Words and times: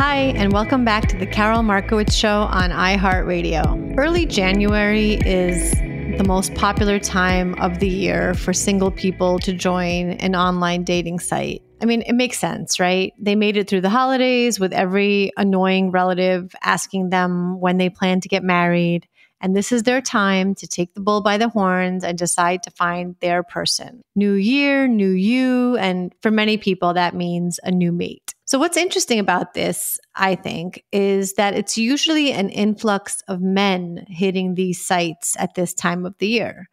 Hi, 0.00 0.32
and 0.34 0.50
welcome 0.50 0.82
back 0.82 1.08
to 1.08 1.18
the 1.18 1.26
Karol 1.26 1.60
Markowicz 1.60 2.14
Show 2.14 2.48
on 2.50 2.70
iHeartRadio. 2.70 3.98
Early 3.98 4.24
January 4.24 5.16
is 5.26 5.72
the 6.16 6.24
most 6.26 6.54
popular 6.54 6.98
time 6.98 7.54
of 7.56 7.80
the 7.80 7.88
year 7.88 8.32
for 8.32 8.54
single 8.54 8.90
people 8.90 9.38
to 9.40 9.52
join 9.52 10.12
an 10.12 10.34
online 10.34 10.84
dating 10.84 11.18
site. 11.18 11.60
I 11.82 11.84
mean, 11.84 12.00
it 12.06 12.14
makes 12.14 12.38
sense, 12.38 12.80
right? 12.80 13.12
They 13.18 13.36
made 13.36 13.58
it 13.58 13.68
through 13.68 13.82
the 13.82 13.90
holidays 13.90 14.58
with 14.58 14.72
every 14.72 15.32
annoying 15.36 15.90
relative 15.90 16.54
asking 16.62 17.10
them 17.10 17.60
when 17.60 17.76
they 17.76 17.90
plan 17.90 18.22
to 18.22 18.28
get 18.28 18.42
married. 18.42 19.06
And 19.42 19.54
this 19.54 19.70
is 19.70 19.82
their 19.82 20.00
time 20.00 20.54
to 20.56 20.66
take 20.66 20.94
the 20.94 21.02
bull 21.02 21.20
by 21.20 21.36
the 21.36 21.50
horns 21.50 22.04
and 22.04 22.16
decide 22.16 22.62
to 22.62 22.70
find 22.70 23.16
their 23.20 23.42
person. 23.42 24.00
New 24.16 24.32
year, 24.32 24.88
new 24.88 25.10
you. 25.10 25.76
And 25.76 26.14
for 26.22 26.30
many 26.30 26.56
people, 26.56 26.94
that 26.94 27.14
means 27.14 27.60
a 27.62 27.70
new 27.70 27.92
mate. 27.92 28.34
So, 28.50 28.58
what's 28.58 28.76
interesting 28.76 29.20
about 29.20 29.54
this, 29.54 29.96
I 30.16 30.34
think, 30.34 30.82
is 30.90 31.34
that 31.34 31.54
it's 31.54 31.78
usually 31.78 32.32
an 32.32 32.48
influx 32.48 33.22
of 33.28 33.40
men 33.40 34.04
hitting 34.08 34.56
these 34.56 34.84
sites 34.84 35.36
at 35.38 35.54
this 35.54 35.72
time 35.72 36.04
of 36.04 36.18
the 36.18 36.26
year. 36.26 36.68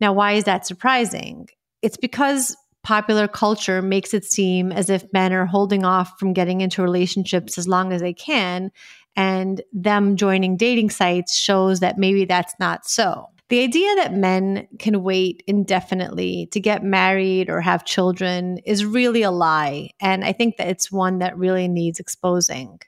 Now, 0.00 0.14
why 0.14 0.32
is 0.32 0.44
that 0.44 0.64
surprising? 0.64 1.50
It's 1.82 1.98
because 1.98 2.56
popular 2.82 3.28
culture 3.28 3.82
makes 3.82 4.14
it 4.14 4.24
seem 4.24 4.72
as 4.72 4.88
if 4.88 5.04
men 5.12 5.34
are 5.34 5.44
holding 5.44 5.84
off 5.84 6.18
from 6.18 6.32
getting 6.32 6.62
into 6.62 6.80
relationships 6.80 7.58
as 7.58 7.68
long 7.68 7.92
as 7.92 8.00
they 8.00 8.14
can, 8.14 8.70
and 9.14 9.60
them 9.74 10.16
joining 10.16 10.56
dating 10.56 10.88
sites 10.88 11.36
shows 11.36 11.80
that 11.80 11.98
maybe 11.98 12.24
that's 12.24 12.54
not 12.58 12.86
so. 12.86 13.26
The 13.48 13.62
idea 13.62 13.94
that 13.96 14.12
men 14.12 14.68
can 14.78 15.02
wait 15.02 15.42
indefinitely 15.46 16.48
to 16.52 16.60
get 16.60 16.84
married 16.84 17.48
or 17.48 17.62
have 17.62 17.84
children 17.84 18.58
is 18.58 18.84
really 18.84 19.22
a 19.22 19.30
lie. 19.30 19.90
And 20.00 20.22
I 20.24 20.32
think 20.32 20.58
that 20.58 20.68
it's 20.68 20.92
one 20.92 21.20
that 21.20 21.38
really 21.38 21.66
needs 21.66 21.98
exposing. 21.98 22.80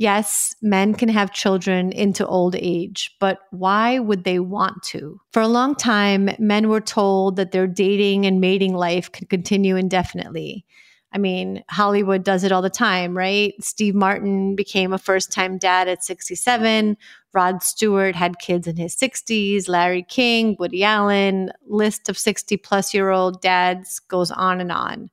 Yes, 0.00 0.54
men 0.62 0.94
can 0.94 1.08
have 1.08 1.32
children 1.32 1.90
into 1.90 2.24
old 2.24 2.54
age, 2.54 3.16
but 3.18 3.40
why 3.50 3.98
would 3.98 4.22
they 4.22 4.38
want 4.38 4.84
to? 4.84 5.20
For 5.32 5.42
a 5.42 5.48
long 5.48 5.74
time, 5.74 6.30
men 6.38 6.68
were 6.68 6.80
told 6.80 7.34
that 7.34 7.50
their 7.50 7.66
dating 7.66 8.24
and 8.24 8.40
mating 8.40 8.74
life 8.74 9.10
could 9.10 9.28
continue 9.28 9.74
indefinitely. 9.74 10.64
I 11.10 11.18
mean, 11.18 11.64
Hollywood 11.68 12.22
does 12.22 12.44
it 12.44 12.52
all 12.52 12.62
the 12.62 12.70
time, 12.70 13.16
right? 13.16 13.54
Steve 13.60 13.96
Martin 13.96 14.54
became 14.54 14.92
a 14.92 14.98
first 14.98 15.32
time 15.32 15.58
dad 15.58 15.88
at 15.88 16.04
67. 16.04 16.96
Rod 17.32 17.62
Stewart 17.62 18.16
had 18.16 18.38
kids 18.38 18.66
in 18.66 18.76
his 18.76 18.96
60s. 18.96 19.68
Larry 19.68 20.02
King, 20.02 20.56
Woody 20.58 20.84
Allen, 20.84 21.50
list 21.66 22.08
of 22.08 22.18
60 22.18 22.56
plus 22.58 22.94
year 22.94 23.10
old 23.10 23.40
dads 23.40 23.98
goes 23.98 24.30
on 24.30 24.60
and 24.60 24.72
on. 24.72 25.10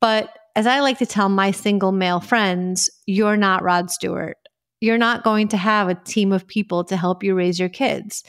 But 0.00 0.36
as 0.54 0.66
I 0.66 0.80
like 0.80 0.98
to 0.98 1.06
tell 1.06 1.28
my 1.28 1.50
single 1.50 1.92
male 1.92 2.20
friends, 2.20 2.90
you're 3.06 3.36
not 3.36 3.62
Rod 3.62 3.90
Stewart. 3.90 4.36
You're 4.80 4.98
not 4.98 5.24
going 5.24 5.48
to 5.48 5.56
have 5.56 5.88
a 5.88 5.94
team 5.94 6.32
of 6.32 6.46
people 6.46 6.84
to 6.84 6.96
help 6.96 7.22
you 7.22 7.34
raise 7.34 7.58
your 7.58 7.68
kids. 7.68 8.24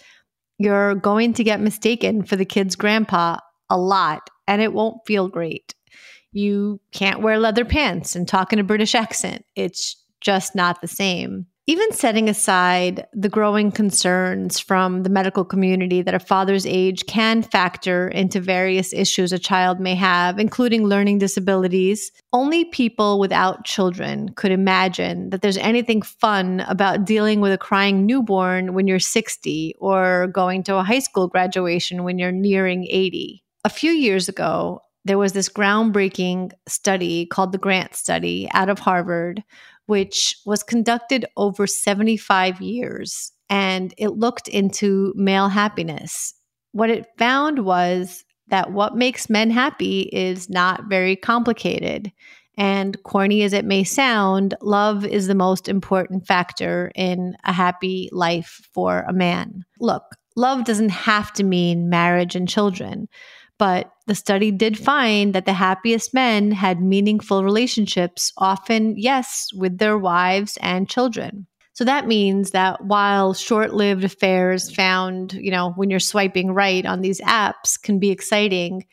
You're 0.60 0.96
going 0.96 1.34
to 1.34 1.44
get 1.44 1.60
mistaken 1.60 2.24
for 2.24 2.36
the 2.36 2.46
kid's 2.46 2.76
grandpa 2.76 3.38
a 3.70 3.78
lot, 3.78 4.30
and 4.48 4.62
it 4.62 4.72
won't 4.72 5.06
feel 5.06 5.28
great 5.28 5.74
you 6.34 6.82
can't 6.92 7.22
wear 7.22 7.38
leather 7.38 7.64
pants 7.64 8.16
and 8.16 8.28
talk 8.28 8.52
in 8.52 8.60
a 8.60 8.64
British 8.64 8.96
accent. 8.96 9.46
It's 9.56 10.04
just 10.20 10.56
not 10.56 10.82
the 10.82 10.88
same. 10.88 11.46
Even 11.66 11.94
setting 11.94 12.28
aside 12.28 13.08
the 13.14 13.30
growing 13.30 13.72
concerns 13.72 14.60
from 14.60 15.04
the 15.04 15.10
medical 15.10 15.46
community 15.46 16.02
that 16.02 16.14
a 16.14 16.20
father's 16.20 16.66
age 16.66 17.06
can 17.06 17.42
factor 17.42 18.10
into 18.10 18.42
various 18.42 18.92
issues 18.92 19.32
a 19.32 19.40
child 19.40 19.80
may 19.80 19.96
have, 19.96 20.40
including 20.40 20.84
learning 20.84 21.20
disabilities, 21.20 22.12
only 22.34 22.66
people 22.66 23.18
without 23.18 23.64
children 23.64 24.28
could 24.36 24.52
imagine 24.52 25.30
that 25.30 25.42
there's 25.42 25.58
anything 25.58 26.02
fun 26.02 26.60
about 26.68 27.06
dealing 27.06 27.40
with 27.40 27.54
a 27.54 27.58
crying 27.58 28.06
newborn 28.06 28.74
when 28.74 28.86
you're 28.86 29.00
60 29.00 29.76
or 29.80 30.28
going 30.34 30.64
to 30.64 30.76
a 30.76 30.84
high 30.84 31.00
school 31.00 31.30
graduation 31.30 32.04
when 32.04 32.20
you're 32.20 32.34
nearing 32.34 32.86
80. 32.90 33.42
A 33.64 33.70
few 33.70 33.92
years 33.92 34.28
ago, 34.28 34.82
there 35.06 35.18
was 35.18 35.34
this 35.34 35.50
groundbreaking 35.50 36.52
study 36.68 37.26
called 37.26 37.52
the 37.52 37.58
Grant 37.58 37.96
Study 37.96 38.48
out 38.54 38.70
of 38.70 38.80
Harvard, 38.80 39.44
which 39.86 40.36
was 40.46 40.64
conducted 40.64 41.26
over 41.38 41.68
75 41.68 42.62
years. 42.62 43.32
And 43.50 43.94
it 43.98 44.10
looked 44.10 44.48
into 44.48 45.14
male 45.16 45.50
happiness. 45.50 46.34
What 46.72 46.90
it 46.90 47.08
found 47.18 47.66
was 47.66 48.24
that 48.48 48.72
what 48.72 48.96
makes 48.96 49.30
men 49.30 49.50
happy 49.52 50.02
is 50.02 50.50
not 50.50 50.86
very 50.90 51.16
complicated. 51.16 52.12
And 52.58 53.02
corny 53.04 53.42
as 53.44 53.54
it 53.54 53.66
may 53.66 53.84
sound, 53.84 54.56
love 54.62 55.06
is 55.06 55.28
the 55.28 55.36
most 55.36 55.68
important 55.68 56.28
factor 56.28 56.92
in 56.96 57.36
a 57.44 57.54
happy 57.54 58.10
life 58.12 58.60
for 58.74 59.06
a 59.08 59.14
man. 59.14 59.64
Look, 59.80 60.04
love 60.36 60.66
doesn't 60.66 60.90
have 60.90 61.34
to 61.34 61.44
mean 61.44 61.90
marriage 61.90 62.36
and 62.36 62.48
children. 62.48 63.08
But 63.58 63.92
the 64.06 64.16
study 64.16 64.52
did 64.52 64.78
find 64.78 65.34
that 65.34 65.46
the 65.46 65.54
happiest 65.54 66.14
men 66.14 66.52
had 66.52 66.82
meaningful 66.82 67.44
relationships, 67.44 68.34
often, 68.38 68.96
yes, 68.98 69.50
with 69.54 69.78
their 69.78 69.98
wives 69.98 70.58
and 70.62 70.90
children. 70.90 71.48
So 71.74 71.86
that 71.86 72.08
means 72.08 72.52
that 72.52 72.84
while 72.86 73.34
short 73.34 73.74
lived 73.74 74.04
affairs 74.04 74.74
found, 74.74 75.34
you 75.34 75.50
know, 75.50 75.72
when 75.76 75.90
you're 75.90 76.00
swiping 76.00 76.52
right 76.52 76.86
on 76.86 77.02
these 77.02 77.20
apps 77.22 77.82
can 77.82 77.98
be 77.98 78.12
exciting, 78.12 78.86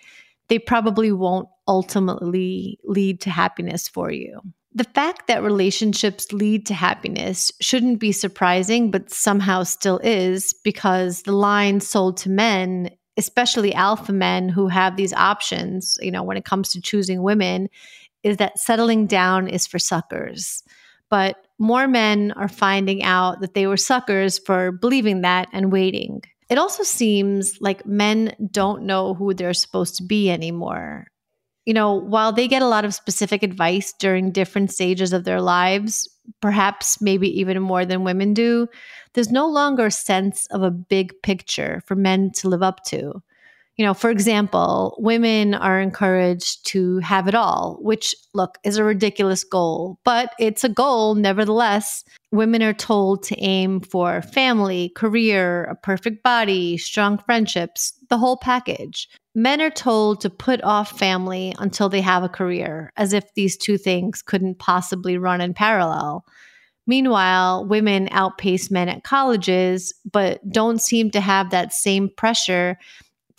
they 0.48 0.58
probably 0.58 1.12
won't 1.12 1.48
ultimately 1.68 2.78
lead 2.84 3.20
to 3.22 3.30
happiness 3.30 3.86
for 3.86 4.10
you. 4.10 4.40
The 4.72 4.84
fact 4.84 5.26
that 5.26 5.42
relationships 5.42 6.32
lead 6.32 6.64
to 6.66 6.74
happiness 6.74 7.50
shouldn't 7.60 7.98
be 7.98 8.12
surprising, 8.12 8.90
but 8.90 9.10
somehow 9.10 9.64
still 9.64 9.98
is 9.98 10.54
because 10.64 11.22
the 11.22 11.32
line 11.32 11.80
sold 11.80 12.16
to 12.18 12.30
men 12.30 12.90
especially 13.16 13.74
alpha 13.74 14.12
men 14.12 14.48
who 14.48 14.68
have 14.68 14.96
these 14.96 15.12
options, 15.12 15.98
you 16.00 16.10
know, 16.10 16.22
when 16.22 16.36
it 16.36 16.44
comes 16.44 16.70
to 16.70 16.80
choosing 16.80 17.22
women, 17.22 17.68
is 18.22 18.36
that 18.38 18.58
settling 18.58 19.06
down 19.06 19.48
is 19.48 19.66
for 19.66 19.78
suckers. 19.78 20.62
But 21.08 21.46
more 21.58 21.88
men 21.88 22.32
are 22.32 22.48
finding 22.48 23.02
out 23.02 23.40
that 23.40 23.54
they 23.54 23.66
were 23.66 23.76
suckers 23.76 24.38
for 24.38 24.72
believing 24.72 25.22
that 25.22 25.48
and 25.52 25.72
waiting. 25.72 26.22
It 26.48 26.58
also 26.58 26.82
seems 26.82 27.60
like 27.60 27.86
men 27.86 28.34
don't 28.50 28.82
know 28.82 29.14
who 29.14 29.34
they're 29.34 29.54
supposed 29.54 29.96
to 29.96 30.02
be 30.02 30.30
anymore. 30.30 31.06
You 31.66 31.74
know, 31.74 31.94
while 31.94 32.32
they 32.32 32.48
get 32.48 32.62
a 32.62 32.68
lot 32.68 32.84
of 32.84 32.94
specific 32.94 33.42
advice 33.42 33.92
during 33.98 34.32
different 34.32 34.72
stages 34.72 35.12
of 35.12 35.24
their 35.24 35.40
lives, 35.40 36.08
perhaps 36.40 37.00
maybe 37.00 37.28
even 37.38 37.62
more 37.62 37.84
than 37.84 38.02
women 38.04 38.34
do, 38.34 38.66
there's 39.12 39.30
no 39.30 39.46
longer 39.46 39.86
a 39.86 39.90
sense 39.90 40.46
of 40.46 40.62
a 40.62 40.70
big 40.70 41.12
picture 41.22 41.82
for 41.86 41.94
men 41.94 42.30
to 42.36 42.48
live 42.48 42.62
up 42.62 42.84
to. 42.86 43.22
You 43.80 43.86
know, 43.86 43.94
for 43.94 44.10
example, 44.10 44.94
women 44.98 45.54
are 45.54 45.80
encouraged 45.80 46.66
to 46.66 46.98
have 46.98 47.28
it 47.28 47.34
all, 47.34 47.78
which, 47.80 48.14
look, 48.34 48.58
is 48.62 48.76
a 48.76 48.84
ridiculous 48.84 49.42
goal, 49.42 49.98
but 50.04 50.34
it's 50.38 50.64
a 50.64 50.68
goal 50.68 51.14
nevertheless. 51.14 52.04
Women 52.30 52.62
are 52.62 52.74
told 52.74 53.22
to 53.22 53.40
aim 53.40 53.80
for 53.80 54.20
family, 54.20 54.90
career, 54.90 55.64
a 55.64 55.76
perfect 55.76 56.22
body, 56.22 56.76
strong 56.76 57.16
friendships, 57.16 57.94
the 58.10 58.18
whole 58.18 58.36
package. 58.36 59.08
Men 59.34 59.62
are 59.62 59.70
told 59.70 60.20
to 60.20 60.28
put 60.28 60.62
off 60.62 60.98
family 60.98 61.54
until 61.58 61.88
they 61.88 62.02
have 62.02 62.22
a 62.22 62.28
career, 62.28 62.92
as 62.98 63.14
if 63.14 63.32
these 63.32 63.56
two 63.56 63.78
things 63.78 64.20
couldn't 64.20 64.58
possibly 64.58 65.16
run 65.16 65.40
in 65.40 65.54
parallel. 65.54 66.26
Meanwhile, 66.86 67.66
women 67.66 68.10
outpace 68.10 68.70
men 68.70 68.90
at 68.90 69.04
colleges, 69.04 69.94
but 70.12 70.46
don't 70.50 70.82
seem 70.82 71.10
to 71.12 71.20
have 71.22 71.48
that 71.48 71.72
same 71.72 72.10
pressure 72.14 72.76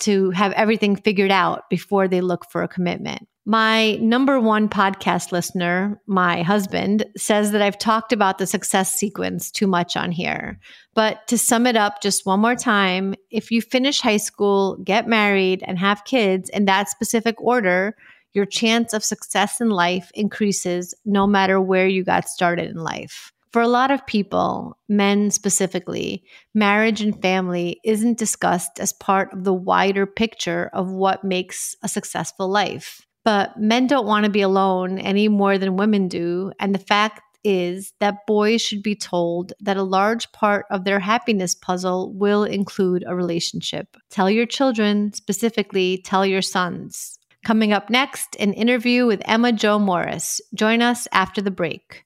to 0.01 0.31
have 0.31 0.51
everything 0.53 0.95
figured 0.95 1.31
out 1.31 1.69
before 1.69 2.07
they 2.07 2.21
look 2.21 2.49
for 2.49 2.63
a 2.63 2.67
commitment. 2.67 3.27
My 3.45 3.93
number 3.95 4.39
one 4.39 4.69
podcast 4.69 5.31
listener, 5.31 5.99
my 6.05 6.43
husband, 6.43 7.05
says 7.17 7.51
that 7.51 7.61
I've 7.61 7.79
talked 7.79 8.13
about 8.13 8.37
the 8.37 8.45
success 8.45 8.93
sequence 8.93 9.49
too 9.49 9.65
much 9.65 9.97
on 9.97 10.11
here. 10.11 10.59
But 10.93 11.27
to 11.27 11.39
sum 11.39 11.65
it 11.65 11.75
up 11.75 12.03
just 12.03 12.25
one 12.25 12.39
more 12.39 12.55
time, 12.55 13.15
if 13.31 13.49
you 13.49 13.61
finish 13.61 13.99
high 13.99 14.17
school, 14.17 14.77
get 14.83 15.07
married, 15.07 15.63
and 15.65 15.79
have 15.79 16.05
kids 16.05 16.49
in 16.49 16.65
that 16.65 16.89
specific 16.89 17.35
order, 17.41 17.95
your 18.33 18.45
chance 18.45 18.93
of 18.93 19.03
success 19.03 19.59
in 19.59 19.69
life 19.69 20.11
increases 20.13 20.93
no 21.03 21.25
matter 21.25 21.59
where 21.59 21.87
you 21.87 22.03
got 22.03 22.29
started 22.29 22.69
in 22.69 22.77
life. 22.77 23.31
For 23.51 23.61
a 23.61 23.67
lot 23.67 23.91
of 23.91 24.07
people, 24.07 24.77
men 24.87 25.29
specifically, 25.29 26.23
marriage 26.53 27.01
and 27.01 27.21
family 27.21 27.81
isn't 27.83 28.17
discussed 28.17 28.79
as 28.79 28.93
part 28.93 29.33
of 29.33 29.43
the 29.43 29.53
wider 29.53 30.05
picture 30.05 30.69
of 30.73 30.89
what 30.89 31.25
makes 31.25 31.75
a 31.83 31.89
successful 31.89 32.47
life. 32.47 33.05
But 33.25 33.59
men 33.59 33.87
don't 33.87 34.07
want 34.07 34.23
to 34.23 34.31
be 34.31 34.41
alone 34.41 34.97
any 34.99 35.27
more 35.27 35.57
than 35.57 35.75
women 35.75 36.07
do. 36.07 36.53
And 36.59 36.73
the 36.73 36.79
fact 36.79 37.21
is 37.43 37.91
that 37.99 38.25
boys 38.25 38.61
should 38.61 38.83
be 38.83 38.95
told 38.95 39.51
that 39.59 39.77
a 39.77 39.83
large 39.83 40.31
part 40.31 40.65
of 40.71 40.85
their 40.85 40.99
happiness 40.99 41.53
puzzle 41.53 42.13
will 42.13 42.43
include 42.43 43.03
a 43.05 43.15
relationship. 43.15 43.97
Tell 44.09 44.29
your 44.29 44.45
children, 44.45 45.11
specifically, 45.13 46.01
tell 46.05 46.25
your 46.25 46.41
sons. 46.41 47.17
Coming 47.43 47.73
up 47.73 47.89
next, 47.89 48.35
an 48.39 48.53
interview 48.53 49.07
with 49.07 49.21
Emma 49.25 49.51
Jo 49.51 49.79
Morris. 49.79 50.39
Join 50.53 50.81
us 50.81 51.07
after 51.11 51.41
the 51.41 51.51
break. 51.51 52.05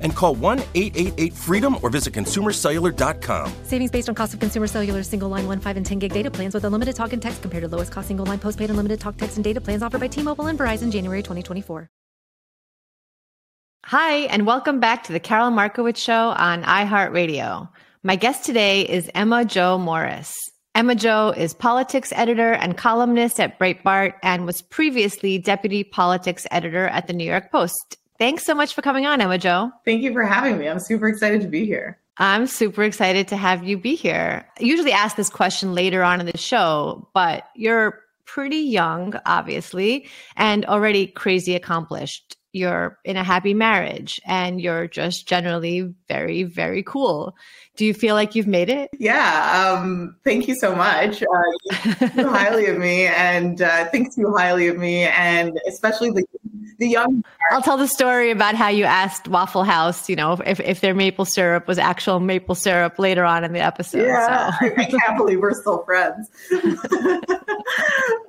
And 0.00 0.14
call 0.14 0.34
1 0.34 0.58
888 0.74 1.32
freedom 1.32 1.76
or 1.82 1.90
visit 1.90 2.12
consumercellular.com. 2.12 3.52
Savings 3.64 3.90
based 3.90 4.08
on 4.08 4.14
cost 4.14 4.34
of 4.34 4.40
consumer 4.40 4.66
cellular 4.66 5.02
single 5.02 5.28
line 5.28 5.46
1, 5.46 5.60
5, 5.60 5.76
and 5.76 5.86
10 5.86 5.98
gig 5.98 6.12
data 6.12 6.30
plans 6.30 6.54
with 6.54 6.64
unlimited 6.64 6.94
talk 6.94 7.12
and 7.12 7.22
text 7.22 7.40
compared 7.42 7.62
to 7.62 7.68
lowest 7.68 7.92
cost 7.92 8.08
single 8.08 8.26
line 8.26 8.38
postpaid 8.38 8.70
unlimited 8.70 9.00
talk, 9.00 9.16
text, 9.16 9.36
and 9.36 9.44
data 9.44 9.60
plans 9.60 9.82
offered 9.82 10.00
by 10.00 10.08
T 10.08 10.22
Mobile 10.22 10.46
and 10.46 10.58
Verizon 10.58 10.92
January 10.92 11.22
2024. 11.22 11.88
Hi, 13.86 14.16
and 14.26 14.44
welcome 14.44 14.80
back 14.80 15.04
to 15.04 15.12
the 15.12 15.20
Karol 15.20 15.50
Markowicz 15.50 15.96
Show 15.96 16.34
on 16.36 16.62
iHeartRadio. 16.62 17.70
My 18.02 18.16
guest 18.16 18.44
today 18.44 18.82
is 18.82 19.10
Emma 19.14 19.46
Jo 19.46 19.78
Morris. 19.78 20.34
Emma 20.74 20.94
Jo 20.94 21.30
is 21.30 21.54
politics 21.54 22.12
editor 22.14 22.52
and 22.52 22.76
columnist 22.76 23.40
at 23.40 23.58
Breitbart 23.58 24.12
and 24.22 24.44
was 24.44 24.60
previously 24.60 25.38
deputy 25.38 25.84
politics 25.84 26.46
editor 26.50 26.86
at 26.88 27.06
the 27.06 27.12
New 27.14 27.24
York 27.24 27.50
Post. 27.50 27.96
Thanks 28.18 28.44
so 28.44 28.54
much 28.54 28.74
for 28.74 28.82
coming 28.82 29.06
on, 29.06 29.20
Emma 29.20 29.38
Jo. 29.38 29.70
Thank 29.84 30.02
you 30.02 30.12
for 30.12 30.24
having 30.24 30.58
me. 30.58 30.68
I'm 30.68 30.80
super 30.80 31.06
excited 31.06 31.40
to 31.42 31.48
be 31.48 31.64
here. 31.64 31.98
I'm 32.16 32.48
super 32.48 32.82
excited 32.82 33.28
to 33.28 33.36
have 33.36 33.62
you 33.62 33.78
be 33.78 33.94
here. 33.94 34.44
I 34.58 34.62
usually 34.62 34.90
ask 34.90 35.16
this 35.16 35.30
question 35.30 35.72
later 35.72 36.02
on 36.02 36.18
in 36.18 36.26
the 36.26 36.36
show, 36.36 37.08
but 37.14 37.44
you're 37.54 38.00
pretty 38.24 38.56
young, 38.56 39.14
obviously, 39.24 40.08
and 40.36 40.66
already 40.66 41.06
crazy 41.06 41.54
accomplished. 41.54 42.36
You're 42.52 42.98
in 43.04 43.16
a 43.16 43.22
happy 43.22 43.54
marriage 43.54 44.20
and 44.26 44.60
you're 44.60 44.88
just 44.88 45.28
generally 45.28 45.94
very, 46.08 46.42
very 46.42 46.82
cool. 46.82 47.36
Do 47.76 47.84
you 47.84 47.94
feel 47.94 48.16
like 48.16 48.34
you've 48.34 48.48
made 48.48 48.68
it? 48.68 48.90
Yeah. 48.98 49.76
Um, 49.78 50.16
thank 50.24 50.48
you 50.48 50.56
so 50.56 50.74
much. 50.74 51.22
Uh, 51.22 52.06
you 52.16 52.28
highly 52.28 52.66
of 52.66 52.78
me 52.78 53.06
and 53.06 53.62
uh, 53.62 53.84
think 53.90 54.12
too 54.12 54.34
highly 54.36 54.66
of 54.66 54.76
me, 54.76 55.04
and 55.04 55.52
especially 55.68 56.10
the 56.10 56.24
the 56.78 56.88
young. 56.88 57.24
I'll 57.50 57.62
tell 57.62 57.76
the 57.76 57.88
story 57.88 58.30
about 58.30 58.54
how 58.54 58.68
you 58.68 58.84
asked 58.84 59.28
Waffle 59.28 59.64
House, 59.64 60.08
you 60.08 60.16
know, 60.16 60.40
if, 60.46 60.60
if 60.60 60.80
their 60.80 60.94
maple 60.94 61.24
syrup 61.24 61.66
was 61.66 61.78
actual 61.78 62.20
maple 62.20 62.54
syrup 62.54 62.98
later 62.98 63.24
on 63.24 63.44
in 63.44 63.52
the 63.52 63.60
episode. 63.60 64.06
Yeah, 64.06 64.56
so. 64.58 64.66
I 64.76 64.84
can't 64.84 65.16
believe 65.16 65.40
we're 65.40 65.54
still 65.54 65.84
friends. 65.84 66.30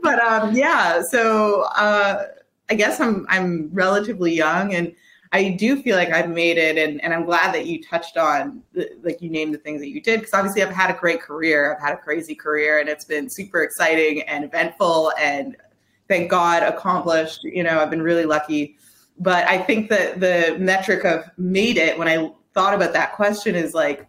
but 0.02 0.20
um, 0.20 0.56
yeah, 0.56 1.02
so 1.10 1.62
uh, 1.76 2.26
I 2.70 2.76
guess 2.76 3.00
I'm 3.00 3.26
I'm 3.30 3.70
relatively 3.72 4.34
young 4.34 4.74
and 4.74 4.96
I 5.32 5.50
do 5.50 5.82
feel 5.82 5.96
like 5.96 6.12
I've 6.12 6.30
made 6.30 6.58
it, 6.58 6.78
and, 6.78 7.04
and 7.04 7.14
I'm 7.14 7.24
glad 7.24 7.54
that 7.54 7.68
you 7.68 7.84
touched 7.84 8.18
on, 8.18 8.64
the, 8.74 8.90
like 9.04 9.22
you 9.22 9.30
named 9.30 9.54
the 9.54 9.60
things 9.60 9.80
that 9.82 9.90
you 9.90 10.02
did, 10.02 10.22
because 10.22 10.34
obviously 10.34 10.64
I've 10.64 10.72
had 10.72 10.90
a 10.90 10.98
great 10.98 11.22
career. 11.22 11.76
I've 11.76 11.82
had 11.88 11.94
a 11.94 12.02
crazy 12.02 12.34
career, 12.34 12.80
and 12.80 12.90
it's 12.90 13.06
been 13.06 13.30
super 13.30 13.62
exciting 13.62 14.24
and 14.24 14.44
eventful, 14.44 15.14
and 15.20 15.56
thank 16.10 16.30
God 16.30 16.64
accomplished. 16.64 17.42
You 17.44 17.64
know, 17.64 17.80
I've 17.80 17.90
been 17.90 18.02
really 18.02 18.26
lucky. 18.26 18.76
But 19.18 19.48
I 19.48 19.58
think 19.58 19.90
that 19.90 20.20
the 20.20 20.58
metric 20.60 21.06
of 21.06 21.24
made 21.38 21.78
it, 21.78 21.98
when 21.98 22.08
I 22.08 22.32
thought 22.54 22.74
about 22.74 22.94
that 22.94 23.14
question, 23.14 23.56
is 23.56 23.74
like, 23.74 24.08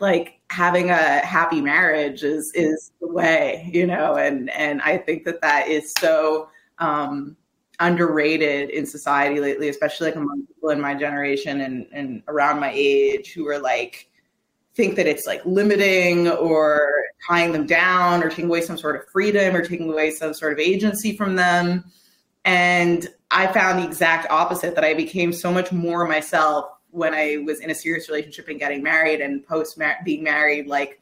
like 0.00 0.40
having 0.50 0.90
a 0.90 1.18
happy 1.24 1.60
marriage 1.60 2.22
is 2.22 2.52
is 2.54 2.92
the 3.00 3.08
way 3.08 3.68
you 3.72 3.86
know 3.86 4.16
and 4.16 4.50
and 4.50 4.82
i 4.82 4.96
think 4.96 5.24
that 5.24 5.40
that 5.40 5.68
is 5.68 5.92
so 5.98 6.48
um 6.78 7.36
underrated 7.80 8.70
in 8.70 8.84
society 8.84 9.40
lately 9.40 9.68
especially 9.68 10.08
like 10.08 10.16
among 10.16 10.46
people 10.46 10.70
in 10.70 10.80
my 10.80 10.94
generation 10.94 11.62
and 11.62 11.86
and 11.92 12.22
around 12.28 12.60
my 12.60 12.72
age 12.74 13.32
who 13.32 13.48
are 13.48 13.58
like 13.58 14.10
think 14.74 14.96
that 14.96 15.06
it's 15.06 15.26
like 15.26 15.44
limiting 15.44 16.28
or 16.28 16.92
tying 17.28 17.52
them 17.52 17.66
down 17.66 18.22
or 18.22 18.28
taking 18.28 18.46
away 18.46 18.60
some 18.60 18.76
sort 18.76 18.96
of 18.96 19.08
freedom 19.08 19.54
or 19.54 19.64
taking 19.64 19.90
away 19.90 20.10
some 20.10 20.34
sort 20.34 20.52
of 20.52 20.58
agency 20.58 21.16
from 21.16 21.36
them. 21.36 21.84
And 22.44 23.08
i 23.30 23.46
found 23.46 23.80
the 23.80 23.86
exact 23.86 24.30
opposite 24.30 24.74
that 24.74 24.84
i 24.84 24.92
became 24.92 25.32
so 25.32 25.50
much 25.50 25.72
more 25.72 26.06
myself 26.06 26.66
when 26.94 27.12
I 27.12 27.42
was 27.44 27.58
in 27.58 27.70
a 27.70 27.74
serious 27.74 28.08
relationship 28.08 28.48
and 28.48 28.58
getting 28.58 28.82
married 28.82 29.20
and 29.20 29.44
post 29.44 29.80
being 30.04 30.22
married, 30.22 30.68
like, 30.68 31.00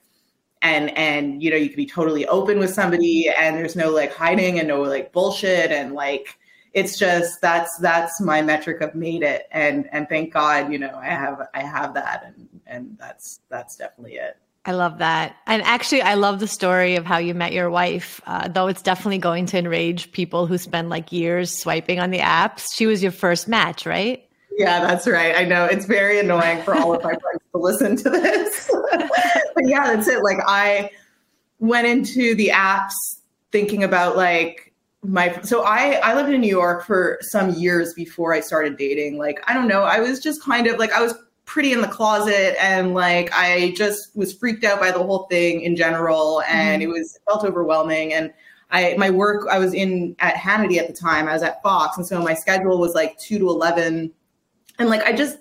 and 0.62 0.96
and 0.96 1.42
you 1.42 1.50
know 1.50 1.56
you 1.56 1.68
could 1.68 1.76
be 1.76 1.86
totally 1.86 2.26
open 2.28 2.58
with 2.58 2.72
somebody 2.72 3.28
and 3.28 3.56
there's 3.56 3.76
no 3.76 3.90
like 3.90 4.12
hiding 4.14 4.58
and 4.58 4.68
no 4.68 4.80
like 4.80 5.12
bullshit 5.12 5.70
and 5.72 5.92
like 5.92 6.38
it's 6.72 6.98
just 6.98 7.40
that's 7.40 7.76
that's 7.78 8.20
my 8.20 8.40
metric 8.40 8.80
of 8.80 8.94
made 8.94 9.22
it. 9.22 9.48
And 9.50 9.88
and 9.92 10.08
thank 10.08 10.32
God 10.32 10.72
you 10.72 10.78
know 10.78 10.94
I 10.96 11.06
have 11.06 11.46
I 11.52 11.62
have 11.62 11.94
that 11.94 12.24
and 12.24 12.48
and 12.66 12.97
that's 12.99 13.40
that's 13.49 13.76
definitely 13.76 14.14
it. 14.14 14.37
I 14.64 14.73
love 14.73 14.99
that. 14.99 15.37
And 15.47 15.61
actually, 15.62 16.02
I 16.02 16.14
love 16.14 16.38
the 16.38 16.47
story 16.47 16.95
of 16.95 17.04
how 17.04 17.19
you 17.19 17.35
met 17.35 17.52
your 17.52 17.69
wife, 17.69 18.21
uh, 18.26 18.47
though 18.47 18.69
it's 18.69 18.83
definitely 18.83 19.19
going 19.19 19.47
to 19.47 19.59
enrage 19.59 20.12
people 20.12 20.47
who 20.47 20.57
spend 20.57 20.88
like 20.88 21.11
years 21.11 21.61
swiping 21.61 21.99
on 21.99 22.11
the 22.12 22.21
apps. 22.21 22.66
She 22.75 22.87
was 22.87 23.02
your 23.02 23.11
first 23.11 23.49
match, 23.49 23.87
right? 23.87 24.25
Yeah, 24.57 24.87
that's 24.87 25.09
right. 25.09 25.35
I 25.37 25.45
know 25.45 25.64
it's 25.64 25.87
very 25.87 26.21
annoying 26.21 26.62
for 26.62 26.75
all 26.75 26.95
of 26.95 27.02
my 27.02 27.11
friends 27.11 27.40
to 27.52 27.59
listen 27.59 27.97
to 27.97 28.11
this. 28.11 28.71
but 29.54 29.66
yeah, 29.66 29.95
that's 29.95 30.07
it. 30.07 30.23
Like 30.23 30.38
I 30.47 30.90
went 31.59 31.87
into 31.88 32.35
the 32.37 32.49
apps 32.49 32.92
thinking 33.50 33.83
about 33.83 34.16
like 34.16 34.73
my 35.02 35.40
so 35.42 35.62
I 35.64 35.95
I 36.04 36.14
lived 36.14 36.31
in 36.31 36.40
New 36.40 36.49
York 36.49 36.85
for 36.85 37.19
some 37.23 37.50
years 37.54 37.95
before 37.95 38.35
I 38.35 38.40
started 38.40 38.76
dating. 38.76 39.19
Like 39.19 39.42
I 39.49 39.54
don't 39.54 39.69
know, 39.69 39.83
I 39.83 40.00
was 40.00 40.21
just 40.21 40.42
kind 40.42 40.66
of 40.66 40.78
like 40.78 40.92
I 40.92 41.02
was 41.02 41.14
pretty 41.44 41.72
in 41.72 41.80
the 41.80 41.88
closet 41.88 42.56
and 42.61 42.94
like 42.94 43.30
I 43.32 43.75
just 43.76 44.14
was 44.16 44.32
freaked 44.32 44.64
out 44.64 44.80
by 44.80 44.90
the 44.90 45.02
whole 45.02 45.26
thing 45.26 45.62
in 45.62 45.76
general 45.76 46.42
and 46.42 46.82
mm-hmm. 46.82 46.90
it 46.90 46.92
was 46.92 47.16
it 47.16 47.22
felt 47.26 47.44
overwhelming 47.44 48.12
and 48.12 48.32
I 48.70 48.94
my 48.96 49.11
work 49.11 49.46
I 49.50 49.58
was 49.58 49.75
in 49.75 50.16
at 50.20 50.34
Hannity 50.34 50.78
at 50.78 50.87
the 50.87 50.94
time. 50.94 51.28
I 51.28 51.32
was 51.32 51.42
at 51.42 51.62
Fox 51.62 51.96
and 51.96 52.06
so 52.06 52.22
my 52.22 52.34
schedule 52.34 52.78
was 52.78 52.94
like 52.94 53.18
2 53.18 53.38
to 53.38 53.49
11 53.49 54.12
and 54.78 54.88
like 54.88 55.02
I 55.02 55.12
just 55.12 55.38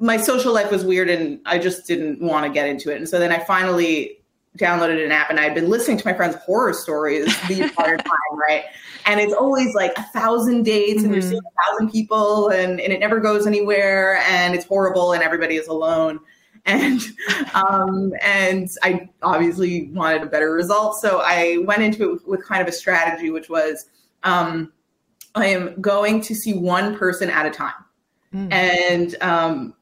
my 0.00 0.16
social 0.16 0.52
life 0.52 0.70
was 0.70 0.84
weird 0.84 1.10
and 1.10 1.40
I 1.44 1.58
just 1.58 1.86
didn't 1.86 2.20
want 2.20 2.46
to 2.46 2.52
get 2.52 2.68
into 2.68 2.92
it. 2.92 2.96
And 2.96 3.08
so 3.08 3.18
then 3.18 3.32
I 3.32 3.38
finally 3.38 4.17
downloaded 4.56 5.04
an 5.04 5.12
app 5.12 5.30
and 5.30 5.38
I'd 5.38 5.54
been 5.54 5.68
listening 5.68 5.98
to 5.98 6.06
my 6.06 6.12
friends' 6.12 6.36
horror 6.36 6.72
stories 6.72 7.26
the 7.48 7.62
entire 7.64 7.96
time, 7.96 8.38
right? 8.48 8.64
And 9.06 9.20
it's 9.20 9.32
always 9.32 9.74
like 9.74 9.92
a 9.96 10.02
thousand 10.04 10.64
dates 10.64 10.98
mm-hmm. 10.98 11.04
and 11.06 11.14
you're 11.14 11.22
seeing 11.22 11.40
a 11.40 11.70
thousand 11.70 11.90
people 11.90 12.48
and, 12.48 12.80
and 12.80 12.92
it 12.92 13.00
never 13.00 13.20
goes 13.20 13.46
anywhere 13.46 14.16
and 14.28 14.54
it's 14.54 14.64
horrible 14.64 15.12
and 15.12 15.22
everybody 15.22 15.56
is 15.56 15.68
alone. 15.68 16.20
And 16.66 17.00
um, 17.54 18.12
and 18.20 18.68
I 18.82 19.08
obviously 19.22 19.90
wanted 19.92 20.22
a 20.22 20.26
better 20.26 20.52
result. 20.52 21.00
So 21.00 21.22
I 21.24 21.58
went 21.64 21.82
into 21.82 22.02
it 22.02 22.12
with, 22.12 22.26
with 22.26 22.44
kind 22.44 22.60
of 22.60 22.68
a 22.68 22.72
strategy, 22.72 23.30
which 23.30 23.48
was 23.48 23.86
um, 24.22 24.70
I 25.34 25.46
am 25.46 25.80
going 25.80 26.20
to 26.22 26.34
see 26.34 26.52
one 26.52 26.98
person 26.98 27.30
at 27.30 27.46
a 27.46 27.50
time. 27.50 27.72
Mm. 28.34 28.52
And 28.52 29.22
um, 29.22 29.74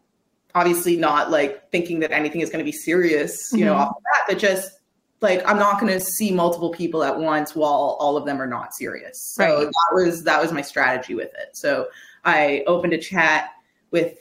obviously 0.57 0.97
not 0.97 1.31
like 1.31 1.71
thinking 1.71 2.01
that 2.01 2.11
anything 2.11 2.41
is 2.41 2.49
going 2.49 2.59
to 2.59 2.65
be 2.65 2.73
serious, 2.73 3.53
you 3.53 3.59
mm-hmm. 3.59 3.67
know, 3.67 3.75
off 3.75 3.95
the 3.95 4.01
bat, 4.01 4.25
but 4.27 4.39
just 4.39 4.81
like 5.21 5.47
I'm 5.47 5.59
not 5.59 5.79
going 5.79 5.93
to 5.93 6.01
see 6.01 6.33
multiple 6.33 6.71
people 6.71 7.05
at 7.05 7.19
once 7.19 7.55
while 7.55 7.97
all 8.01 8.17
of 8.17 8.25
them 8.25 8.41
are 8.41 8.47
not 8.47 8.75
serious. 8.75 9.21
So 9.21 9.45
right. 9.45 9.67
that 9.67 9.95
was 9.95 10.25
that 10.25 10.41
was 10.41 10.53
my 10.53 10.63
strategy 10.63 11.15
with 11.15 11.31
it. 11.35 11.55
So 11.55 11.89
I 12.25 12.65
opened 12.67 12.95
a 12.95 12.99
chat 12.99 13.51
with 13.91 14.19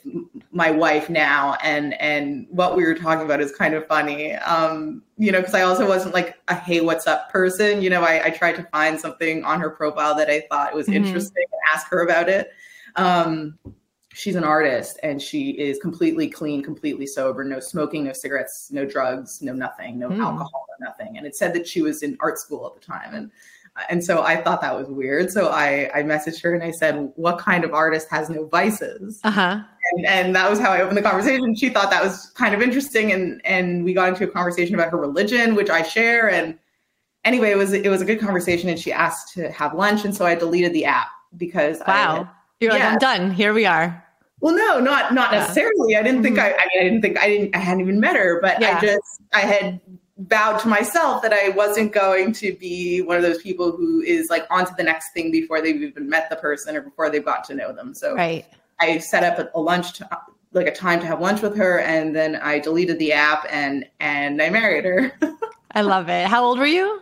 my 0.51 0.69
wife 0.69 1.09
now 1.09 1.57
and 1.63 1.99
and 1.99 2.45
what 2.49 2.75
we 2.75 2.83
were 2.83 2.93
talking 2.93 3.25
about 3.25 3.41
is 3.41 3.51
kind 3.51 3.73
of 3.73 3.85
funny 3.87 4.33
um 4.35 5.01
you 5.17 5.31
know 5.31 5.39
because 5.39 5.55
i 5.55 5.63
also 5.63 5.87
wasn't 5.87 6.13
like 6.13 6.37
a 6.49 6.55
hey 6.55 6.81
what's 6.81 7.07
up 7.07 7.31
person 7.31 7.81
you 7.81 7.89
know 7.89 8.03
I, 8.03 8.25
I 8.25 8.29
tried 8.29 8.57
to 8.57 8.63
find 8.65 8.99
something 8.99 9.43
on 9.43 9.59
her 9.59 9.71
profile 9.71 10.15
that 10.15 10.29
i 10.29 10.41
thought 10.51 10.75
was 10.75 10.85
mm-hmm. 10.85 11.03
interesting 11.03 11.45
and 11.51 11.61
ask 11.73 11.87
her 11.87 12.03
about 12.03 12.29
it 12.29 12.53
um 12.95 13.57
she's 14.15 14.35
an 14.35 14.45
artist 14.45 14.97
and 15.03 15.21
she 15.21 15.51
is 15.51 15.77
completely 15.79 16.29
clean, 16.29 16.63
completely 16.63 17.05
sober, 17.05 17.43
no 17.43 17.59
smoking, 17.59 18.05
no 18.05 18.13
cigarettes, 18.13 18.69
no 18.71 18.85
drugs, 18.85 19.41
no 19.41 19.51
nothing, 19.51 19.99
no 19.99 20.09
mm. 20.09 20.19
alcohol, 20.19 20.65
no 20.79 20.87
nothing. 20.87 21.17
And 21.17 21.27
it 21.27 21.35
said 21.35 21.53
that 21.53 21.67
she 21.67 21.81
was 21.81 22.01
in 22.01 22.17
art 22.21 22.39
school 22.39 22.65
at 22.65 22.73
the 22.73 22.85
time. 22.85 23.13
And 23.13 23.31
and 23.89 24.01
so 24.01 24.23
I 24.23 24.37
thought 24.37 24.61
that 24.61 24.73
was 24.73 24.87
weird. 24.87 25.29
So 25.31 25.49
I, 25.49 25.91
I 25.93 26.01
messaged 26.01 26.41
her 26.43 26.53
and 26.53 26.63
I 26.63 26.71
said, 26.71 27.11
What 27.17 27.39
kind 27.39 27.65
of 27.65 27.73
artist 27.73 28.07
has 28.09 28.29
no 28.29 28.45
vices? 28.45 29.19
Uh-huh. 29.25 29.59
And, 29.91 30.05
and 30.05 30.35
that 30.35 30.49
was 30.49 30.59
how 30.59 30.71
I 30.71 30.79
opened 30.79 30.97
the 30.97 31.01
conversation. 31.01 31.53
She 31.55 31.67
thought 31.67 31.89
that 31.89 32.01
was 32.01 32.27
kind 32.31 32.55
of 32.55 32.61
interesting. 32.61 33.11
And, 33.11 33.45
and 33.45 33.83
we 33.83 33.93
got 33.93 34.07
into 34.07 34.23
a 34.23 34.27
conversation 34.27 34.75
about 34.75 34.91
her 34.91 34.97
religion, 34.97 35.55
which 35.55 35.69
I 35.69 35.83
share. 35.83 36.29
And 36.29 36.57
anyway, 37.25 37.51
it 37.51 37.57
was, 37.57 37.73
it 37.73 37.89
was 37.89 38.01
a 38.01 38.05
good 38.05 38.21
conversation. 38.21 38.69
And 38.69 38.79
she 38.79 38.93
asked 38.93 39.33
to 39.33 39.51
have 39.51 39.73
lunch. 39.73 40.05
And 40.05 40.15
so 40.15 40.25
I 40.25 40.35
deleted 40.35 40.71
the 40.71 40.85
app 40.85 41.09
because 41.35 41.79
wow. 41.85 42.21
I, 42.23 42.27
You're 42.61 42.71
yeah. 42.71 42.77
like, 42.77 42.93
I'm 42.93 42.97
done. 42.99 43.31
Here 43.31 43.53
we 43.53 43.65
are. 43.65 44.04
Well, 44.39 44.55
no, 44.55 44.79
not 44.79 45.13
not 45.13 45.31
yeah. 45.31 45.39
necessarily. 45.39 45.95
I 45.95 46.03
didn't 46.03 46.23
think 46.23 46.37
mm-hmm. 46.37 46.59
I, 46.59 46.63
I, 46.63 46.67
mean, 46.67 46.79
I 46.79 46.83
didn't 46.83 47.01
think 47.01 47.19
I 47.19 47.27
didn't 47.27 47.55
I 47.55 47.59
hadn't 47.59 47.81
even 47.81 47.99
met 47.99 48.15
her, 48.15 48.39
but 48.41 48.61
yeah. 48.61 48.77
I 48.77 48.81
just 48.81 49.21
I 49.33 49.41
had 49.41 49.81
vowed 50.17 50.59
to 50.59 50.67
myself 50.67 51.21
that 51.21 51.33
I 51.33 51.49
wasn't 51.49 51.91
going 51.91 52.31
to 52.33 52.55
be 52.55 53.01
one 53.01 53.17
of 53.17 53.23
those 53.23 53.41
people 53.41 53.71
who 53.71 54.01
is 54.01 54.29
like 54.29 54.45
on 54.49 54.65
to 54.65 54.73
the 54.77 54.83
next 54.83 55.11
thing 55.11 55.31
before 55.31 55.61
they've 55.61 55.81
even 55.81 56.07
met 56.09 56.29
the 56.29 56.37
person 56.37 56.75
or 56.75 56.81
before 56.81 57.09
they've 57.09 57.25
got 57.25 57.43
to 57.45 57.53
know 57.53 57.73
them. 57.73 57.93
So 57.93 58.15
right. 58.15 58.45
I 58.79 58.99
set 58.99 59.23
up 59.23 59.51
a 59.53 59.59
lunch 59.59 59.93
to, 59.93 60.09
like 60.53 60.67
a 60.67 60.73
time 60.73 61.01
to 61.01 61.05
have 61.05 61.19
lunch 61.19 61.41
with 61.41 61.57
her 61.57 61.79
and 61.79 62.15
then 62.15 62.37
I 62.37 62.59
deleted 62.59 62.97
the 62.97 63.11
app 63.11 63.45
and 63.49 63.85
and 63.99 64.41
I 64.41 64.49
married 64.49 64.85
her. 64.85 65.11
I 65.71 65.81
love 65.81 66.07
it. 66.07 66.27
How 66.27 66.45
old 66.45 66.59
were 66.59 66.65
you? 66.65 67.01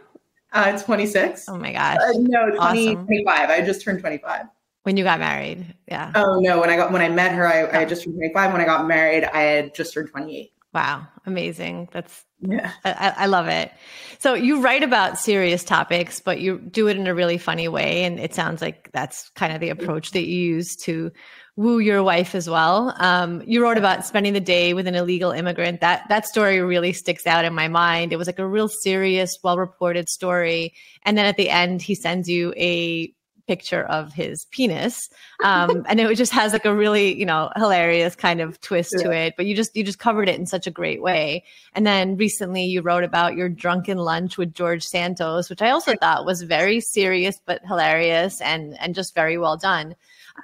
Uh, 0.51 0.77
26. 0.79 1.49
Oh 1.49 1.57
my 1.57 1.73
gosh. 1.73 1.97
Uh, 1.97 2.13
no, 2.17 2.49
20, 2.49 2.57
awesome. 2.57 3.05
25. 3.05 3.49
I 3.49 3.61
just 3.61 3.83
turned 3.83 3.99
25. 3.99 4.45
When 4.83 4.97
you 4.97 5.03
got 5.03 5.19
married, 5.19 5.75
yeah. 5.87 6.11
Oh 6.13 6.39
no, 6.41 6.59
when 6.59 6.69
I 6.69 6.75
got 6.75 6.91
when 6.91 7.01
I 7.01 7.09
met 7.09 7.31
her, 7.33 7.47
I, 7.47 7.69
I 7.69 7.79
had 7.79 7.89
just 7.89 8.03
turned 8.03 8.15
twenty 8.15 8.33
five. 8.33 8.51
When 8.51 8.61
I 8.61 8.65
got 8.65 8.85
married, 8.85 9.23
I 9.23 9.41
had 9.41 9.73
just 9.73 9.93
turned 9.93 10.09
twenty 10.09 10.37
eight. 10.37 10.53
Wow, 10.73 11.07
amazing! 11.25 11.87
That's 11.93 12.25
yeah, 12.41 12.71
I, 12.83 13.13
I, 13.19 13.25
love 13.27 13.47
it. 13.47 13.71
So 14.19 14.33
you 14.33 14.61
write 14.61 14.83
about 14.83 15.19
serious 15.19 15.63
topics, 15.63 16.19
but 16.19 16.41
you 16.41 16.57
do 16.57 16.87
it 16.87 16.97
in 16.97 17.07
a 17.07 17.13
really 17.13 17.37
funny 17.37 17.67
way, 17.67 18.03
and 18.03 18.19
it 18.19 18.33
sounds 18.33 18.61
like 18.61 18.89
that's 18.91 19.29
kind 19.35 19.53
of 19.53 19.61
the 19.61 19.69
approach 19.69 20.11
that 20.11 20.25
you 20.25 20.35
use 20.35 20.75
to 20.77 21.11
woo 21.55 21.79
your 21.79 22.01
wife 22.03 22.33
as 22.35 22.49
well. 22.49 22.95
Um, 22.97 23.43
you 23.45 23.61
wrote 23.61 23.77
about 23.77 24.05
spending 24.05 24.33
the 24.33 24.41
day 24.41 24.73
with 24.73 24.87
an 24.87 24.95
illegal 24.95 25.31
immigrant. 25.31 25.79
That 25.81 26.09
that 26.09 26.25
story 26.25 26.59
really 26.59 26.91
sticks 26.91 27.27
out 27.27 27.45
in 27.45 27.53
my 27.53 27.67
mind. 27.67 28.11
It 28.11 28.17
was 28.17 28.27
like 28.27 28.39
a 28.39 28.47
real 28.47 28.67
serious, 28.67 29.37
well 29.43 29.57
reported 29.57 30.09
story, 30.09 30.73
and 31.03 31.17
then 31.17 31.25
at 31.25 31.37
the 31.37 31.49
end, 31.49 31.81
he 31.81 31.95
sends 31.95 32.27
you 32.27 32.53
a 32.57 33.13
picture 33.47 33.83
of 33.83 34.13
his 34.13 34.45
penis 34.51 35.09
um, 35.43 35.85
and 35.89 35.99
it 35.99 36.15
just 36.15 36.31
has 36.31 36.53
like 36.53 36.65
a 36.65 36.73
really 36.73 37.17
you 37.17 37.25
know 37.25 37.49
hilarious 37.55 38.15
kind 38.15 38.39
of 38.39 38.59
twist 38.61 38.93
yeah. 38.97 39.03
to 39.03 39.11
it 39.11 39.33
but 39.35 39.45
you 39.45 39.55
just 39.55 39.75
you 39.75 39.83
just 39.83 39.99
covered 39.99 40.29
it 40.29 40.39
in 40.39 40.45
such 40.45 40.67
a 40.67 40.71
great 40.71 41.01
way. 41.01 41.43
And 41.73 41.85
then 41.85 42.15
recently 42.15 42.63
you 42.65 42.81
wrote 42.81 43.03
about 43.03 43.35
your 43.35 43.49
drunken 43.49 43.97
lunch 43.97 44.37
with 44.37 44.53
george 44.53 44.83
santos 44.83 45.49
which 45.49 45.61
i 45.61 45.69
also 45.69 45.93
thought 45.95 46.25
was 46.25 46.41
very 46.41 46.79
serious 46.79 47.39
but 47.45 47.61
hilarious 47.65 48.41
and 48.41 48.79
and 48.79 48.95
just 48.95 49.15
very 49.15 49.37
well 49.37 49.57
done. 49.57 49.95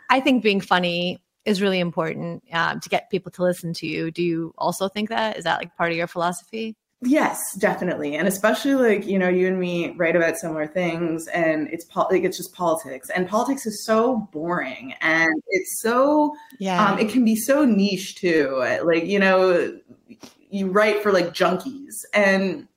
I 0.09 0.19
think 0.19 0.43
being 0.43 0.61
funny 0.61 1.21
is 1.45 1.61
really 1.61 1.79
important 1.79 2.43
um, 2.53 2.79
to 2.79 2.89
get 2.89 3.09
people 3.09 3.31
to 3.31 3.43
listen 3.43 3.73
to 3.73 3.87
you. 3.87 4.11
Do 4.11 4.21
you 4.21 4.53
also 4.57 4.87
think 4.87 5.09
that? 5.09 5.37
Is 5.37 5.45
that 5.45 5.59
like 5.59 5.75
part 5.77 5.91
of 5.91 5.97
your 5.97 6.07
philosophy 6.07 6.75
Yes, 7.01 7.55
definitely, 7.55 8.17
and 8.17 8.27
especially 8.27 8.73
like 8.73 9.07
you 9.07 9.17
know, 9.17 9.29
you 9.29 9.47
and 9.47 9.57
me 9.57 9.91
write 9.91 10.17
about 10.17 10.35
similar 10.35 10.67
things, 10.67 11.27
and 11.27 11.69
it's 11.69 11.85
po- 11.85 12.07
like 12.11 12.23
it's 12.23 12.35
just 12.35 12.53
politics, 12.53 13.09
and 13.09 13.25
politics 13.25 13.65
is 13.65 13.85
so 13.85 14.27
boring, 14.33 14.93
and 14.99 15.33
it's 15.47 15.81
so 15.81 16.35
yeah, 16.59 16.91
um, 16.91 16.99
it 16.99 17.07
can 17.07 17.23
be 17.23 17.37
so 17.37 17.63
niche 17.63 18.15
too. 18.15 18.53
Like 18.83 19.05
you 19.05 19.17
know, 19.17 19.79
you 20.49 20.67
write 20.67 21.01
for 21.01 21.13
like 21.13 21.27
junkies, 21.27 22.03
and 22.13 22.67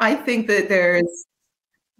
I 0.00 0.16
think 0.16 0.48
that 0.48 0.68
there's 0.68 1.24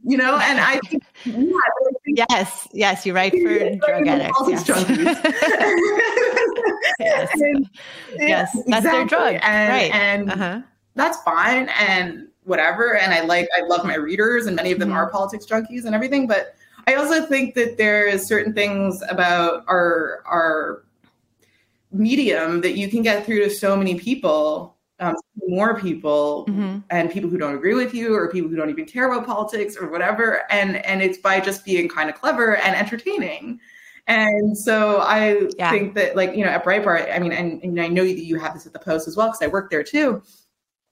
you 0.02 0.16
know, 0.16 0.38
and 0.38 0.58
I 0.58 0.80
think, 0.88 1.04
yeah, 1.24 1.32
I 1.32 1.92
think 2.02 2.18
yes, 2.28 2.66
yes, 2.72 3.06
you 3.06 3.14
write 3.14 3.34
for 3.34 3.38
drug 3.86 4.08
addicts, 4.08 4.48
yes. 4.48 4.66
yes, 6.98 7.30
and, 7.34 7.70
yes, 8.18 8.50
that's 8.52 8.66
exactly. 8.66 8.90
their 8.90 9.04
drug, 9.04 9.38
and, 9.42 9.70
right? 9.70 9.94
And 9.94 10.28
uh-huh 10.28 10.62
that's 10.94 11.20
fine 11.22 11.68
and 11.70 12.28
whatever. 12.44 12.96
And 12.96 13.12
I 13.12 13.22
like, 13.22 13.48
I 13.56 13.62
love 13.62 13.84
my 13.84 13.94
readers, 13.94 14.46
and 14.46 14.56
many 14.56 14.72
of 14.72 14.78
them 14.78 14.88
mm-hmm. 14.88 14.98
are 14.98 15.10
politics 15.10 15.46
junkies 15.46 15.84
and 15.84 15.94
everything. 15.94 16.26
But 16.26 16.54
I 16.86 16.94
also 16.94 17.26
think 17.26 17.54
that 17.54 17.78
there 17.78 18.06
is 18.06 18.26
certain 18.26 18.52
things 18.52 19.02
about 19.08 19.64
our 19.68 20.22
our 20.26 20.84
medium 21.92 22.60
that 22.62 22.76
you 22.76 22.88
can 22.88 23.02
get 23.02 23.24
through 23.24 23.44
to 23.44 23.50
so 23.50 23.76
many 23.76 23.98
people 23.98 24.76
um, 25.02 25.16
more 25.48 25.78
people 25.78 26.46
mm-hmm. 26.48 26.78
and 26.90 27.10
people 27.10 27.28
who 27.28 27.36
don't 27.36 27.54
agree 27.54 27.74
with 27.74 27.92
you 27.92 28.14
or 28.14 28.30
people 28.30 28.48
who 28.48 28.56
don't 28.56 28.70
even 28.70 28.84
care 28.84 29.10
about 29.10 29.26
politics 29.26 29.76
or 29.76 29.90
whatever 29.90 30.44
and 30.50 30.76
and 30.86 31.02
it's 31.02 31.18
by 31.18 31.40
just 31.40 31.64
being 31.64 31.88
kind 31.88 32.08
of 32.08 32.14
clever 32.14 32.56
and 32.56 32.76
entertaining 32.76 33.58
and 34.06 34.56
so 34.56 34.98
i 35.00 35.48
yeah. 35.58 35.70
think 35.70 35.94
that 35.94 36.14
like 36.16 36.34
you 36.36 36.44
know 36.44 36.50
at 36.50 36.64
breitbart 36.64 37.12
i 37.12 37.18
mean 37.18 37.32
and, 37.32 37.62
and 37.62 37.80
i 37.80 37.88
know 37.88 38.04
that 38.04 38.24
you 38.24 38.38
have 38.38 38.54
this 38.54 38.64
at 38.64 38.72
the 38.72 38.78
post 38.78 39.08
as 39.08 39.16
well 39.16 39.28
because 39.28 39.42
i 39.42 39.46
work 39.46 39.70
there 39.70 39.82
too 39.82 40.22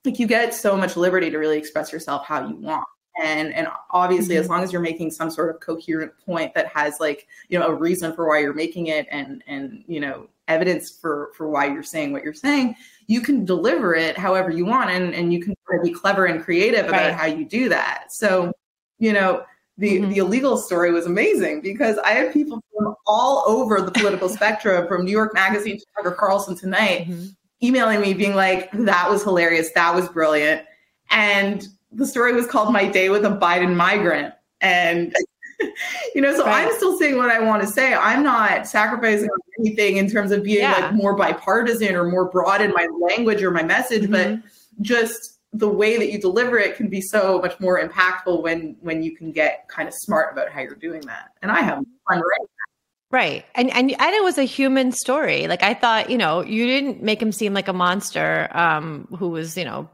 like 0.04 0.19
you 0.19 0.26
get 0.26 0.54
so 0.54 0.76
much 0.76 0.97
liberty 0.97 1.30
to 1.30 1.38
really 1.38 1.59
express 1.59 1.92
yourself 1.92 2.25
how 2.26 2.47
you 2.47 2.57
want 2.57 2.87
and 3.21 3.52
and 3.54 3.69
obviously 3.90 4.35
mm-hmm. 4.35 4.42
as 4.42 4.49
long 4.49 4.62
as 4.62 4.73
you're 4.73 4.80
making 4.80 5.11
some 5.11 5.30
sort 5.30 5.54
of 5.54 5.61
coherent 5.61 6.12
point 6.25 6.54
that 6.54 6.66
has 6.66 6.99
like 7.00 7.26
you 7.49 7.59
know 7.59 7.66
a 7.66 7.75
reason 7.75 8.12
for 8.12 8.28
why 8.28 8.38
you're 8.38 8.54
making 8.54 8.87
it 8.87 9.07
and 9.11 9.42
and 9.47 9.85
you 9.87 10.00
know 10.00 10.28
evidence 10.49 10.90
for 10.90 11.30
for 11.37 11.49
why 11.49 11.66
you're 11.66 11.83
saying 11.83 12.12
what 12.12 12.25
you're 12.25 12.33
saying 12.33 12.75
you 13.07 13.21
can 13.21 13.45
deliver 13.45 13.95
it 13.95 14.16
however 14.16 14.50
you 14.50 14.64
want 14.64 14.90
and 14.90 15.14
and 15.14 15.33
you 15.33 15.40
can 15.40 15.54
be 15.83 15.92
clever 15.92 16.26
and 16.26 16.42
creative 16.42 16.87
about 16.87 17.11
right. 17.11 17.14
how 17.14 17.26
you 17.26 17.45
do 17.45 17.69
that 17.69 18.07
so 18.11 18.52
you 18.99 19.12
know 19.12 19.45
the 19.78 19.99
mm-hmm. 19.99 20.11
the 20.11 20.19
illegal 20.19 20.57
story 20.57 20.90
was 20.90 21.07
amazing 21.07 21.61
because 21.61 21.99
i 21.99 22.11
had 22.11 22.33
people 22.33 22.61
from 22.76 22.95
all 23.07 23.45
over 23.47 23.80
the 23.80 23.92
political 23.92 24.28
spectrum 24.38 24.88
from 24.88 25.04
new 25.04 25.12
york 25.12 25.33
magazine 25.35 25.78
to 25.78 25.85
tucker 25.97 26.12
carlson 26.12 26.57
tonight 26.57 27.07
mm-hmm. 27.07 27.26
Emailing 27.62 28.00
me 28.00 28.14
being 28.14 28.35
like 28.35 28.71
that 28.73 29.09
was 29.11 29.23
hilarious 29.23 29.71
that 29.73 29.95
was 29.95 30.09
brilliant 30.09 30.64
and 31.11 31.69
the 31.93 32.07
story 32.07 32.33
was 32.33 32.47
called 32.47 32.73
my 32.73 32.87
day 32.87 33.09
with 33.09 33.25
a 33.25 33.31
biden 33.31 33.75
migrant 33.75 34.33
and 34.61 35.14
you 36.14 36.21
know, 36.21 36.35
so 36.35 36.45
right. 36.45 36.67
I'm 36.67 36.75
still 36.76 36.99
saying 36.99 37.17
what 37.17 37.31
I 37.31 37.40
want 37.40 37.62
to 37.62 37.69
say. 37.69 37.95
I'm 37.95 38.23
not 38.23 38.67
sacrificing 38.67 39.29
anything 39.59 39.97
in 39.97 40.09
terms 40.09 40.33
of 40.33 40.43
being 40.43 40.61
yeah. 40.61 40.73
like 40.73 40.95
more 40.95 41.14
bipartisan 41.14 41.95
or 41.95 42.05
more 42.05 42.31
broad 42.31 42.61
in 42.61 42.73
my 42.73 42.88
language 43.09 43.43
or 43.43 43.50
my 43.50 43.62
message, 43.62 44.05
mm-hmm. 44.05 44.40
but 44.40 44.50
just 44.81 45.38
the 45.52 45.69
way 45.69 45.99
that 45.99 46.12
you 46.12 46.21
deliver 46.21 46.59
it 46.59 46.76
can 46.76 46.88
be 46.88 47.00
so 47.00 47.40
much 47.40 47.59
more 47.59 47.83
impactful 47.83 48.40
when 48.43 48.76
when 48.81 49.02
you 49.02 49.17
can 49.17 49.33
get 49.33 49.69
kind 49.69 49.88
of 49.88 49.95
smart 49.95 50.33
about 50.33 50.49
how 50.49 50.61
you're 50.61 50.75
doing 50.75 51.00
that. 51.02 51.33
And 51.43 51.50
I 51.50 51.61
have 51.61 51.79
fun 52.09 52.19
right 52.19 52.49
Right. 53.11 53.45
And, 53.57 53.71
and 53.71 53.90
and 53.90 54.14
it 54.14 54.23
was 54.23 54.38
a 54.38 54.45
human 54.45 54.93
story. 54.93 55.49
Like 55.49 55.64
I 55.64 55.75
thought, 55.75 56.11
you 56.11 56.19
know, 56.19 56.43
you 56.43 56.67
didn't 56.67 57.02
make 57.02 57.21
him 57.21 57.33
seem 57.33 57.55
like 57.55 57.67
a 57.67 57.73
monster 57.73 58.49
um 58.52 59.09
who 59.19 59.29
was, 59.31 59.57
you 59.57 59.64
know, 59.64 59.90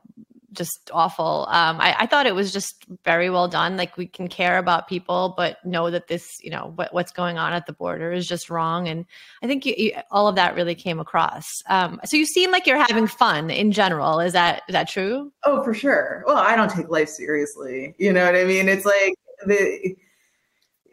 just 0.57 0.91
awful. 0.93 1.47
Um, 1.51 1.81
I, 1.81 1.95
I, 2.01 2.07
thought 2.07 2.27
it 2.27 2.35
was 2.35 2.53
just 2.53 2.85
very 3.05 3.31
well 3.31 3.47
done. 3.47 3.77
Like 3.77 3.97
we 3.97 4.07
can 4.07 4.27
care 4.27 4.59
about 4.59 4.89
people, 4.89 5.35
but 5.37 5.65
know 5.65 5.91
that 5.91 6.09
this, 6.09 6.39
you 6.43 6.51
know, 6.51 6.73
what, 6.75 6.93
what's 6.93 7.13
going 7.13 7.39
on 7.39 7.53
at 7.53 7.67
the 7.67 7.73
border 7.73 8.11
is 8.11 8.27
just 8.27 8.51
wrong. 8.51 8.89
And 8.89 9.05
I 9.43 9.47
think 9.47 9.67
you, 9.67 9.75
you, 9.77 9.93
all 10.11 10.29
of 10.29 10.37
that 10.37 10.55
really 10.55 10.75
came 10.75 10.99
across. 10.99 11.45
Um, 11.69 12.01
so 12.05 12.17
you 12.17 12.27
seem 12.27 12.51
like 12.51 12.67
you're 12.67 12.79
having 12.79 13.07
fun 13.07 13.51
in 13.51 13.71
general. 13.71 14.19
Is 14.19 14.33
that 14.33 14.63
is 14.69 14.73
that 14.73 14.89
true? 14.89 15.31
Oh, 15.45 15.63
for 15.63 15.75
sure. 15.75 16.25
Well, 16.27 16.39
I 16.39 16.57
don't 16.57 16.71
take 16.71 16.89
life 16.89 17.11
seriously. 17.11 17.95
You 17.99 18.13
know 18.13 18.25
what 18.25 18.35
I 18.35 18.45
mean? 18.45 18.69
It's 18.69 18.87
like 18.87 19.15
the 19.47 19.95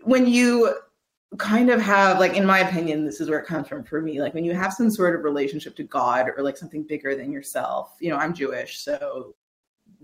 when 0.04 0.28
you 0.28 0.76
kind 1.38 1.70
of 1.70 1.82
have 1.82 2.20
like 2.20 2.36
in 2.36 2.46
my 2.46 2.60
opinion 2.60 3.06
this 3.06 3.20
is 3.20 3.30
where 3.30 3.40
it 3.40 3.46
comes 3.46 3.68
from 3.68 3.84
for 3.84 4.02
me 4.02 4.22
like 4.22 4.34
when 4.34 4.46
you 4.46 4.54
have 4.54 4.74
some 4.74 4.90
sort 4.90 5.16
of 5.16 5.24
relationship 5.24 5.76
to 5.76 5.84
god 5.84 6.28
or 6.36 6.44
like 6.44 6.58
something 6.58 6.84
bigger 6.84 7.16
than 7.16 7.32
yourself 7.32 7.96
you 8.00 8.10
know 8.10 8.18
i'm 8.18 8.34
jewish 8.34 8.80
so 8.80 9.34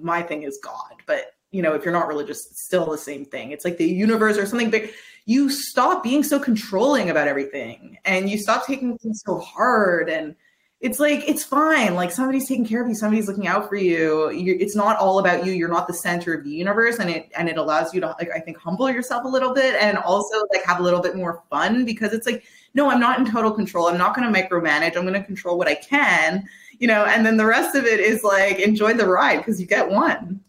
my 0.01 0.21
thing 0.21 0.43
is 0.43 0.59
God. 0.63 1.01
But 1.05 1.33
you 1.51 1.61
know, 1.61 1.73
if 1.73 1.83
you're 1.83 1.93
not 1.93 2.07
religious, 2.07 2.45
it's 2.45 2.63
still 2.63 2.85
the 2.91 2.97
same 2.97 3.25
thing. 3.25 3.51
It's 3.51 3.65
like 3.65 3.77
the 3.77 3.87
universe 3.87 4.37
or 4.37 4.45
something 4.45 4.69
big. 4.69 4.91
You 5.25 5.49
stop 5.49 6.03
being 6.03 6.23
so 6.23 6.39
controlling 6.39 7.09
about 7.09 7.27
everything 7.27 7.97
and 8.05 8.29
you 8.29 8.37
stop 8.37 8.65
taking 8.65 8.97
things 8.97 9.23
so 9.25 9.39
hard. 9.39 10.09
And 10.09 10.35
it's 10.81 10.99
like, 10.99 11.27
it's 11.27 11.43
fine. 11.43 11.95
Like 11.95 12.11
somebody's 12.11 12.47
taking 12.47 12.65
care 12.65 12.81
of 12.81 12.87
you, 12.87 12.95
somebody's 12.95 13.27
looking 13.27 13.47
out 13.47 13.67
for 13.67 13.75
you. 13.75 14.29
You're, 14.31 14.55
it's 14.57 14.75
not 14.75 14.97
all 14.97 15.19
about 15.19 15.45
you. 15.45 15.51
You're 15.51 15.69
not 15.69 15.87
the 15.87 15.93
center 15.93 16.33
of 16.33 16.43
the 16.43 16.51
universe. 16.51 16.99
And 16.99 17.09
it, 17.09 17.29
and 17.37 17.49
it 17.49 17.57
allows 17.57 17.93
you 17.93 18.01
to, 18.01 18.15
like, 18.19 18.29
I 18.33 18.39
think, 18.39 18.57
humble 18.57 18.89
yourself 18.89 19.25
a 19.25 19.27
little 19.27 19.53
bit 19.53 19.75
and 19.75 19.97
also 19.97 20.37
like 20.51 20.63
have 20.63 20.79
a 20.79 20.83
little 20.83 21.01
bit 21.01 21.15
more 21.15 21.43
fun 21.49 21.85
because 21.85 22.13
it's 22.13 22.25
like, 22.25 22.43
no, 22.73 22.89
I'm 22.89 22.99
not 22.99 23.19
in 23.19 23.25
total 23.25 23.51
control. 23.51 23.87
I'm 23.87 23.97
not 23.97 24.15
going 24.15 24.31
to 24.31 24.41
micromanage. 24.41 24.95
I'm 24.95 25.03
going 25.03 25.13
to 25.13 25.23
control 25.23 25.57
what 25.57 25.67
I 25.67 25.75
can 25.75 26.47
you 26.79 26.87
know, 26.87 27.05
and 27.05 27.25
then 27.25 27.37
the 27.37 27.45
rest 27.45 27.75
of 27.75 27.85
it 27.85 27.99
is 27.99 28.23
like 28.23 28.59
enjoy 28.59 28.93
the 28.93 29.05
ride 29.05 29.37
because 29.37 29.59
you 29.59 29.67
get 29.67 29.89
one. 29.89 30.39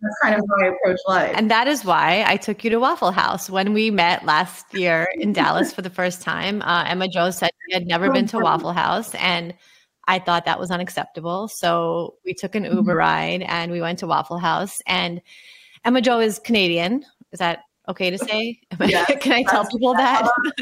That's 0.00 0.14
kind 0.22 0.34
of 0.36 0.42
how 0.48 0.64
I 0.64 0.68
approach 0.68 1.00
life. 1.08 1.34
And 1.34 1.50
that 1.50 1.66
is 1.66 1.84
why 1.84 2.24
I 2.26 2.36
took 2.36 2.62
you 2.62 2.70
to 2.70 2.78
Waffle 2.78 3.10
House 3.10 3.50
when 3.50 3.72
we 3.72 3.90
met 3.90 4.24
last 4.24 4.72
year 4.72 5.08
in 5.14 5.32
Dallas 5.32 5.72
for 5.72 5.82
the 5.82 5.90
first 5.90 6.22
time. 6.22 6.62
Uh, 6.62 6.84
Emma 6.86 7.08
Jo 7.08 7.30
said 7.30 7.50
she 7.66 7.74
had 7.74 7.86
never 7.86 8.12
been 8.12 8.26
to 8.28 8.38
Waffle 8.38 8.72
House, 8.72 9.12
and 9.16 9.54
I 10.08 10.18
thought 10.18 10.46
that 10.46 10.58
was 10.58 10.70
unacceptable. 10.70 11.48
So 11.48 12.14
we 12.24 12.32
took 12.32 12.54
an 12.54 12.64
Uber 12.64 12.80
mm-hmm. 12.80 12.98
ride 12.98 13.42
and 13.42 13.70
we 13.70 13.82
went 13.82 13.98
to 14.00 14.06
Waffle 14.06 14.38
House. 14.38 14.80
And 14.86 15.20
Emma 15.84 16.00
Jo 16.00 16.18
is 16.18 16.40
Canadian. 16.40 17.04
Is 17.30 17.38
that 17.38 17.60
okay 17.88 18.10
to 18.10 18.18
say? 18.18 18.60
Yeah, 18.86 19.04
Can 19.06 19.32
I 19.32 19.42
tell 19.42 19.66
people 19.66 19.92
that? 19.94 20.22
I'm 20.22 20.52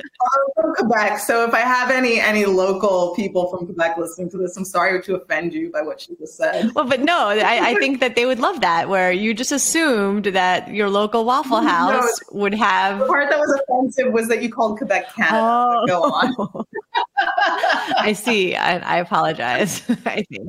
from 0.54 0.74
Quebec, 0.74 1.18
so 1.18 1.44
if 1.44 1.52
I 1.52 1.60
have 1.60 1.90
any 1.90 2.18
any 2.18 2.46
local 2.46 3.14
people 3.14 3.50
from 3.50 3.66
Quebec 3.66 3.98
listening 3.98 4.30
to 4.30 4.38
this, 4.38 4.56
I'm 4.56 4.64
sorry 4.64 5.02
to 5.02 5.16
offend 5.16 5.52
you 5.52 5.70
by 5.70 5.82
what 5.82 6.00
she 6.00 6.16
just 6.16 6.36
said. 6.36 6.72
Well, 6.74 6.86
but 6.86 7.02
no, 7.02 7.28
I, 7.28 7.70
I 7.70 7.74
think 7.74 8.00
that 8.00 8.14
they 8.16 8.24
would 8.24 8.40
love 8.40 8.62
that, 8.62 8.88
where 8.88 9.12
you 9.12 9.34
just 9.34 9.52
assumed 9.52 10.26
that 10.26 10.72
your 10.72 10.88
local 10.88 11.24
Waffle 11.26 11.60
House 11.60 12.20
no, 12.32 12.40
would 12.40 12.54
have. 12.54 13.00
The 13.00 13.06
part 13.06 13.28
that 13.28 13.38
was 13.38 13.60
offensive 13.68 14.12
was 14.12 14.28
that 14.28 14.42
you 14.42 14.50
called 14.50 14.78
Quebec 14.78 15.14
Canada. 15.14 15.36
Oh. 15.42 15.86
Go 15.86 16.02
on. 16.02 16.64
I 17.98 18.12
see. 18.12 18.54
I, 18.54 18.78
I 18.78 18.98
apologize. 18.98 19.82
I 20.06 20.22
think. 20.22 20.48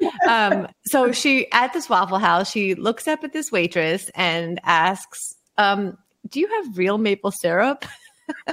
Yeah. 0.00 0.10
um, 0.28 0.68
so 0.84 1.12
she 1.12 1.50
at 1.52 1.72
this 1.72 1.88
Waffle 1.88 2.18
House, 2.18 2.50
she 2.50 2.74
looks 2.74 3.08
up 3.08 3.24
at 3.24 3.32
this 3.32 3.50
waitress 3.50 4.10
and 4.14 4.60
asks, 4.64 5.34
um, 5.58 5.96
do 6.30 6.40
you 6.40 6.48
have 6.48 6.78
real 6.78 6.98
maple 6.98 7.30
syrup? 7.30 7.84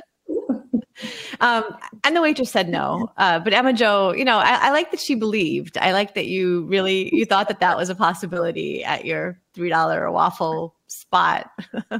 um, 1.39 1.63
and 2.03 2.15
the 2.15 2.21
waitress 2.21 2.51
said 2.51 2.69
no. 2.69 3.11
Uh, 3.17 3.39
but 3.39 3.53
Emma 3.53 3.73
Jo, 3.73 4.13
you 4.13 4.25
know, 4.25 4.37
I, 4.37 4.67
I, 4.67 4.71
like 4.71 4.91
that 4.91 4.99
she 4.99 5.15
believed. 5.15 5.77
I 5.77 5.91
like 5.91 6.15
that 6.15 6.25
you 6.25 6.65
really 6.65 7.13
you 7.15 7.25
thought 7.25 7.47
that 7.47 7.59
that 7.59 7.77
was 7.77 7.89
a 7.89 7.95
possibility 7.95 8.83
at 8.83 9.05
your 9.05 9.39
three 9.53 9.69
dollar 9.69 10.09
waffle 10.11 10.75
spot. 10.87 11.49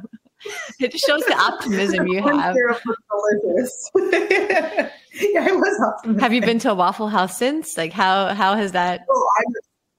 it 0.79 0.91
just 0.91 1.05
shows 1.05 1.23
the 1.25 1.37
optimism 1.37 2.07
you 2.07 2.21
have. 2.21 2.55
yeah, 2.55 2.77
it 5.47 5.55
was 5.55 5.81
optimistic. 5.81 6.21
Have 6.21 6.33
you 6.33 6.41
been 6.41 6.59
to 6.59 6.71
a 6.71 6.75
Waffle 6.75 7.09
House 7.09 7.37
since? 7.37 7.77
Like, 7.77 7.93
how 7.93 8.33
how 8.33 8.55
has 8.55 8.71
that? 8.73 9.05
Oh, 9.09 9.29
I'm 9.39 9.53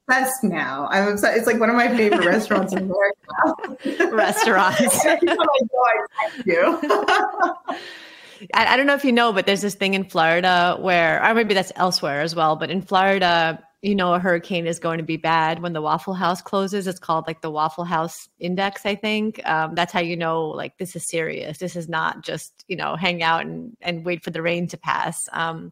obsessed 0.09 0.43
now. 0.43 0.87
I'm 0.89 1.07
obsessed. 1.07 1.37
It's 1.37 1.47
like 1.47 1.59
one 1.59 1.69
of 1.69 1.75
my 1.75 1.95
favorite 1.95 2.25
restaurants 2.25 2.73
in 2.73 2.79
America. 2.89 4.11
Restaurants. 4.15 4.81
I 5.05 5.19
go, 5.19 5.35
I 5.35 6.29
thank 6.29 6.45
you. 6.45 6.79
I, 8.53 8.73
I 8.73 8.77
don't 8.77 8.87
know 8.87 8.95
if 8.95 9.03
you 9.03 9.11
know, 9.11 9.33
but 9.33 9.45
there's 9.45 9.61
this 9.61 9.75
thing 9.75 9.93
in 9.93 10.05
Florida 10.05 10.77
where, 10.79 11.23
or 11.23 11.33
maybe 11.33 11.53
that's 11.53 11.71
elsewhere 11.75 12.21
as 12.21 12.35
well, 12.35 12.55
but 12.55 12.69
in 12.69 12.81
Florida, 12.81 13.61
you 13.81 13.95
know, 13.95 14.13
a 14.13 14.19
hurricane 14.19 14.65
is 14.65 14.79
going 14.79 14.97
to 14.97 15.03
be 15.03 15.17
bad 15.17 15.61
when 15.61 15.73
the 15.73 15.81
Waffle 15.81 16.13
House 16.13 16.41
closes. 16.41 16.87
It's 16.87 16.99
called 16.99 17.27
like 17.27 17.41
the 17.41 17.51
Waffle 17.51 17.83
House 17.83 18.29
Index, 18.39 18.85
I 18.85 18.95
think. 18.95 19.45
Um, 19.47 19.75
that's 19.75 19.93
how 19.93 19.99
you 19.99 20.17
know, 20.17 20.47
like, 20.47 20.77
this 20.77 20.95
is 20.95 21.07
serious. 21.07 21.57
This 21.57 21.75
is 21.75 21.87
not 21.87 22.23
just, 22.23 22.65
you 22.67 22.75
know, 22.75 22.95
hang 22.95 23.23
out 23.23 23.45
and, 23.45 23.75
and 23.81 24.05
wait 24.05 24.23
for 24.23 24.31
the 24.31 24.41
rain 24.41 24.67
to 24.67 24.77
pass. 24.77 25.29
Um, 25.31 25.71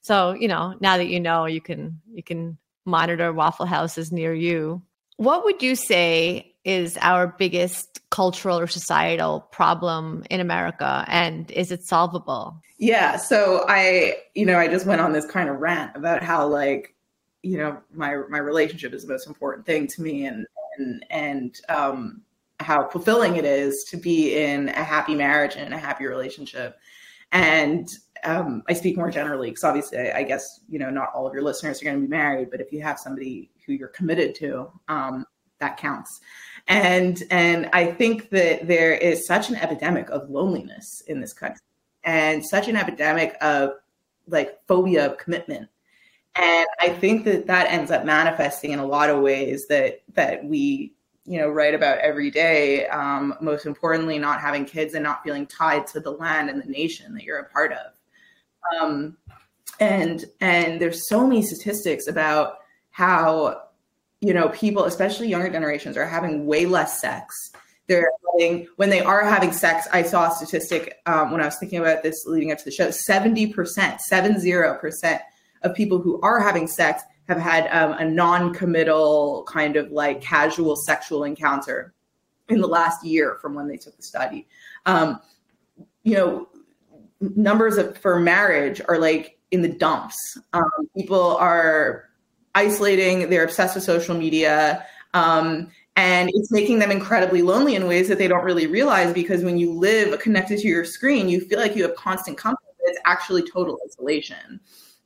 so, 0.00 0.32
you 0.32 0.48
know, 0.48 0.74
now 0.80 0.96
that 0.96 1.08
you 1.08 1.20
know, 1.20 1.46
you 1.46 1.60
can, 1.60 2.00
you 2.12 2.22
can 2.22 2.58
monitor 2.86 3.32
Waffle 3.32 3.66
Houses 3.66 4.12
near 4.12 4.32
you. 4.32 4.82
What 5.16 5.44
would 5.44 5.62
you 5.62 5.76
say 5.76 6.54
is 6.64 6.98
our 7.00 7.28
biggest 7.28 8.00
cultural 8.10 8.58
or 8.58 8.66
societal 8.66 9.40
problem 9.52 10.24
in 10.30 10.40
America 10.40 11.04
and 11.08 11.50
is 11.50 11.70
it 11.70 11.84
solvable? 11.84 12.60
Yeah, 12.78 13.16
so 13.16 13.64
I, 13.68 14.16
you 14.34 14.44
know, 14.44 14.58
I 14.58 14.68
just 14.68 14.84
went 14.84 15.00
on 15.00 15.12
this 15.12 15.26
kind 15.26 15.48
of 15.48 15.60
rant 15.60 15.96
about 15.96 16.22
how 16.22 16.46
like, 16.46 16.94
you 17.42 17.56
know, 17.58 17.78
my 17.92 18.16
my 18.28 18.38
relationship 18.38 18.92
is 18.92 19.04
the 19.04 19.12
most 19.12 19.26
important 19.26 19.64
thing 19.64 19.86
to 19.86 20.02
me 20.02 20.26
and 20.26 20.46
and 20.78 21.06
and 21.10 21.60
um 21.68 22.22
how 22.58 22.88
fulfilling 22.88 23.36
it 23.36 23.44
is 23.44 23.84
to 23.84 23.96
be 23.96 24.34
in 24.34 24.68
a 24.70 24.82
happy 24.82 25.14
marriage 25.14 25.56
and 25.56 25.72
a 25.72 25.78
happy 25.78 26.06
relationship. 26.06 26.78
And 27.32 27.88
um, 28.26 28.62
I 28.68 28.72
speak 28.72 28.96
more 28.96 29.10
generally 29.10 29.50
because 29.50 29.64
obviously, 29.64 29.98
I, 29.98 30.18
I, 30.18 30.22
guess 30.24 30.60
you 30.68 30.78
know 30.78 30.90
not 30.90 31.12
all 31.14 31.26
of 31.26 31.32
your 31.32 31.42
listeners 31.42 31.80
are 31.80 31.84
going 31.84 31.96
to 31.96 32.02
be 32.02 32.08
married, 32.08 32.50
but 32.50 32.60
if 32.60 32.72
you 32.72 32.82
have 32.82 32.98
somebody 32.98 33.50
who 33.64 33.72
you're 33.72 33.88
committed 33.88 34.34
to, 34.36 34.70
um, 34.88 35.24
that 35.60 35.76
counts. 35.76 36.20
And 36.68 37.22
and 37.30 37.70
I 37.72 37.86
think 37.86 38.30
that 38.30 38.66
there 38.66 38.92
is 38.94 39.26
such 39.26 39.48
an 39.48 39.56
epidemic 39.56 40.10
of 40.10 40.28
loneliness 40.28 41.02
in 41.06 41.20
this 41.20 41.32
country, 41.32 41.60
and 42.04 42.44
such 42.44 42.68
an 42.68 42.76
epidemic 42.76 43.36
of 43.40 43.74
like 44.26 44.58
phobia 44.66 45.06
of 45.06 45.18
commitment. 45.18 45.68
And 46.34 46.66
I 46.80 46.90
think 46.90 47.24
that 47.24 47.46
that 47.46 47.70
ends 47.70 47.90
up 47.90 48.04
manifesting 48.04 48.72
in 48.72 48.78
a 48.78 48.86
lot 48.86 49.08
of 49.08 49.22
ways 49.22 49.66
that 49.68 50.02
that 50.14 50.44
we 50.44 50.92
you 51.24 51.38
know 51.38 51.48
write 51.48 51.74
about 51.74 51.98
every 51.98 52.30
day. 52.30 52.86
Um, 52.88 53.34
most 53.40 53.66
importantly, 53.66 54.18
not 54.18 54.40
having 54.40 54.64
kids 54.64 54.94
and 54.94 55.04
not 55.04 55.22
feeling 55.22 55.46
tied 55.46 55.86
to 55.88 56.00
the 56.00 56.10
land 56.10 56.50
and 56.50 56.60
the 56.60 56.66
nation 56.66 57.14
that 57.14 57.24
you're 57.24 57.38
a 57.38 57.48
part 57.50 57.72
of. 57.72 57.95
Um, 58.80 59.16
and 59.80 60.24
and 60.40 60.80
there's 60.80 61.08
so 61.08 61.26
many 61.26 61.42
statistics 61.42 62.06
about 62.08 62.58
how 62.90 63.66
you 64.20 64.32
know, 64.32 64.48
people, 64.48 64.84
especially 64.84 65.28
younger 65.28 65.50
generations, 65.50 65.96
are 65.96 66.06
having 66.06 66.46
way 66.46 66.66
less 66.66 67.00
sex. 67.00 67.52
They're 67.86 68.10
having, 68.32 68.66
when 68.76 68.90
they 68.90 69.00
are 69.00 69.24
having 69.24 69.52
sex, 69.52 69.86
I 69.92 70.02
saw 70.02 70.28
a 70.28 70.34
statistic 70.34 70.98
um, 71.06 71.30
when 71.30 71.40
I 71.40 71.44
was 71.44 71.58
thinking 71.58 71.78
about 71.78 72.02
this 72.02 72.24
leading 72.26 72.50
up 72.50 72.58
to 72.58 72.64
the 72.64 72.70
show 72.70 72.88
70%, 72.88 73.54
70% 74.10 75.20
of 75.62 75.74
people 75.74 76.00
who 76.00 76.20
are 76.22 76.40
having 76.40 76.66
sex 76.66 77.02
have 77.28 77.38
had 77.38 77.68
um, 77.68 77.92
a 77.98 78.04
non 78.04 78.54
committal 78.54 79.44
kind 79.48 79.76
of 79.76 79.90
like 79.90 80.20
casual 80.20 80.76
sexual 80.76 81.24
encounter 81.24 81.92
in 82.48 82.60
the 82.60 82.66
last 82.66 83.04
year 83.04 83.38
from 83.40 83.54
when 83.54 83.68
they 83.68 83.76
took 83.76 83.96
the 83.96 84.02
study. 84.02 84.46
Um, 84.86 85.20
you 86.04 86.14
know, 86.14 86.48
numbers 87.20 87.76
of, 87.76 87.96
for 87.98 88.18
marriage 88.18 88.80
are 88.88 88.98
like 88.98 89.38
in 89.50 89.62
the 89.62 89.68
dumps. 89.68 90.16
Um, 90.52 90.64
people 90.96 91.36
are 91.36 92.08
isolating, 92.54 93.30
they're 93.30 93.44
obsessed 93.44 93.74
with 93.74 93.84
social 93.84 94.16
media. 94.16 94.84
Um, 95.14 95.68
and 95.96 96.30
it's 96.34 96.52
making 96.52 96.78
them 96.78 96.90
incredibly 96.90 97.40
lonely 97.40 97.74
in 97.74 97.86
ways 97.86 98.08
that 98.08 98.18
they 98.18 98.28
don't 98.28 98.44
really 98.44 98.66
realize 98.66 99.14
because 99.14 99.42
when 99.42 99.56
you 99.56 99.72
live 99.72 100.18
connected 100.20 100.58
to 100.58 100.68
your 100.68 100.84
screen, 100.84 101.28
you 101.28 101.40
feel 101.40 101.58
like 101.58 101.74
you 101.74 101.82
have 101.84 101.96
constant 101.96 102.36
company. 102.36 102.66
It's 102.80 103.00
actually 103.06 103.48
total 103.50 103.78
isolation. 103.86 104.60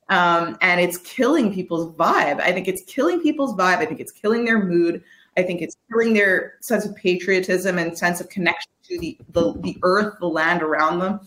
Um, 0.08 0.58
and 0.60 0.80
it's 0.80 0.98
killing 0.98 1.54
people's 1.54 1.94
vibe. 1.94 2.40
I 2.40 2.50
think 2.50 2.66
it's 2.66 2.82
killing 2.84 3.20
people's 3.22 3.54
vibe. 3.54 3.78
I 3.78 3.86
think 3.86 4.00
it's 4.00 4.10
killing 4.10 4.44
their 4.44 4.62
mood. 4.62 5.02
I 5.36 5.44
think 5.44 5.62
it's 5.62 5.76
killing 5.88 6.12
their 6.12 6.54
sense 6.60 6.84
of 6.84 6.94
patriotism 6.96 7.78
and 7.78 7.96
sense 7.96 8.20
of 8.20 8.28
connection 8.28 8.72
to 8.88 8.98
the 8.98 9.16
the, 9.30 9.54
the 9.60 9.78
earth, 9.82 10.14
the 10.18 10.26
land 10.26 10.62
around 10.62 10.98
them, 10.98 11.20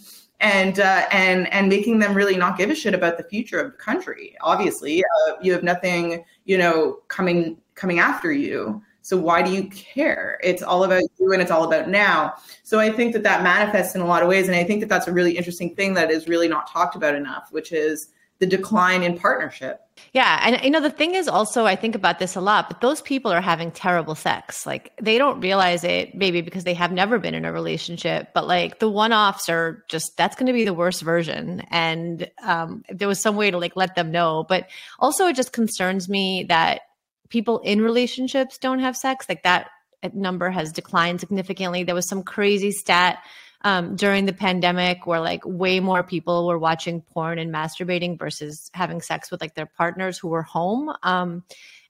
and 0.43 0.79
uh, 0.79 1.07
and 1.11 1.51
and 1.51 1.69
making 1.69 1.99
them 1.99 2.13
really 2.13 2.35
not 2.35 2.57
give 2.57 2.69
a 2.69 2.75
shit 2.75 2.93
about 2.93 3.17
the 3.17 3.23
future 3.23 3.59
of 3.59 3.71
the 3.71 3.77
country. 3.77 4.35
Obviously, 4.41 5.03
uh, 5.03 5.33
you 5.41 5.53
have 5.53 5.63
nothing, 5.63 6.23
you 6.45 6.57
know, 6.57 6.99
coming 7.07 7.57
coming 7.73 7.99
after 7.99 8.31
you. 8.31 8.83
So 9.01 9.17
why 9.17 9.41
do 9.41 9.51
you 9.51 9.67
care? 9.69 10.39
It's 10.43 10.61
all 10.61 10.83
about 10.83 11.03
you 11.19 11.33
and 11.33 11.41
it's 11.41 11.51
all 11.51 11.65
about 11.65 11.89
now. 11.89 12.35
So 12.63 12.79
I 12.79 12.89
think 12.89 13.11
that 13.13 13.23
that 13.23 13.43
manifests 13.43 13.95
in 13.95 14.01
a 14.01 14.05
lot 14.05 14.21
of 14.21 14.29
ways, 14.29 14.47
and 14.47 14.55
I 14.55 14.63
think 14.63 14.79
that 14.81 14.87
that's 14.87 15.07
a 15.07 15.13
really 15.13 15.35
interesting 15.35 15.75
thing 15.75 15.93
that 15.95 16.11
is 16.11 16.27
really 16.27 16.47
not 16.47 16.69
talked 16.69 16.95
about 16.95 17.15
enough, 17.15 17.49
which 17.51 17.71
is 17.71 18.09
the 18.39 18.45
decline 18.45 19.03
in 19.03 19.17
partnership. 19.17 19.79
Yeah. 20.11 20.39
And 20.43 20.63
you 20.63 20.69
know, 20.69 20.81
the 20.81 20.89
thing 20.89 21.15
is 21.15 21.27
also, 21.27 21.65
I 21.65 21.75
think 21.75 21.95
about 21.95 22.19
this 22.19 22.35
a 22.35 22.41
lot, 22.41 22.67
but 22.67 22.81
those 22.81 23.01
people 23.01 23.31
are 23.31 23.41
having 23.41 23.71
terrible 23.71 24.15
sex. 24.15 24.65
Like 24.65 24.91
they 25.01 25.17
don't 25.17 25.39
realize 25.39 25.83
it 25.83 26.15
maybe 26.15 26.41
because 26.41 26.63
they 26.63 26.73
have 26.73 26.91
never 26.91 27.19
been 27.19 27.35
in 27.35 27.45
a 27.45 27.53
relationship, 27.53 28.29
but 28.33 28.47
like 28.47 28.79
the 28.79 28.89
one 28.89 29.13
offs 29.13 29.49
are 29.49 29.83
just, 29.89 30.17
that's 30.17 30.35
going 30.35 30.47
to 30.47 30.53
be 30.53 30.65
the 30.65 30.73
worst 30.73 31.03
version. 31.03 31.61
And 31.69 32.29
um, 32.43 32.83
there 32.89 33.07
was 33.07 33.19
some 33.19 33.35
way 33.35 33.51
to 33.51 33.57
like 33.57 33.75
let 33.75 33.95
them 33.95 34.11
know, 34.11 34.45
but 34.49 34.67
also 34.99 35.27
it 35.27 35.35
just 35.35 35.53
concerns 35.53 36.09
me 36.09 36.45
that 36.49 36.81
people 37.29 37.59
in 37.59 37.81
relationships 37.81 38.57
don't 38.57 38.79
have 38.79 38.97
sex. 38.97 39.27
Like 39.29 39.43
that 39.43 39.69
number 40.13 40.49
has 40.49 40.71
declined 40.71 41.19
significantly. 41.19 41.83
There 41.83 41.95
was 41.95 42.09
some 42.09 42.23
crazy 42.23 42.71
stat 42.71 43.19
um, 43.63 43.95
during 43.95 44.25
the 44.25 44.33
pandemic 44.33 45.07
where 45.07 45.19
like 45.19 45.41
way 45.45 45.79
more 45.79 46.03
people 46.03 46.47
were 46.47 46.59
watching 46.59 47.01
porn 47.01 47.39
and 47.39 47.53
masturbating 47.53 48.19
versus 48.19 48.69
having 48.73 49.01
sex 49.01 49.31
with 49.31 49.41
like 49.41 49.55
their 49.55 49.65
partners 49.65 50.17
who 50.17 50.27
were 50.27 50.43
home. 50.43 50.93
Um, 51.03 51.43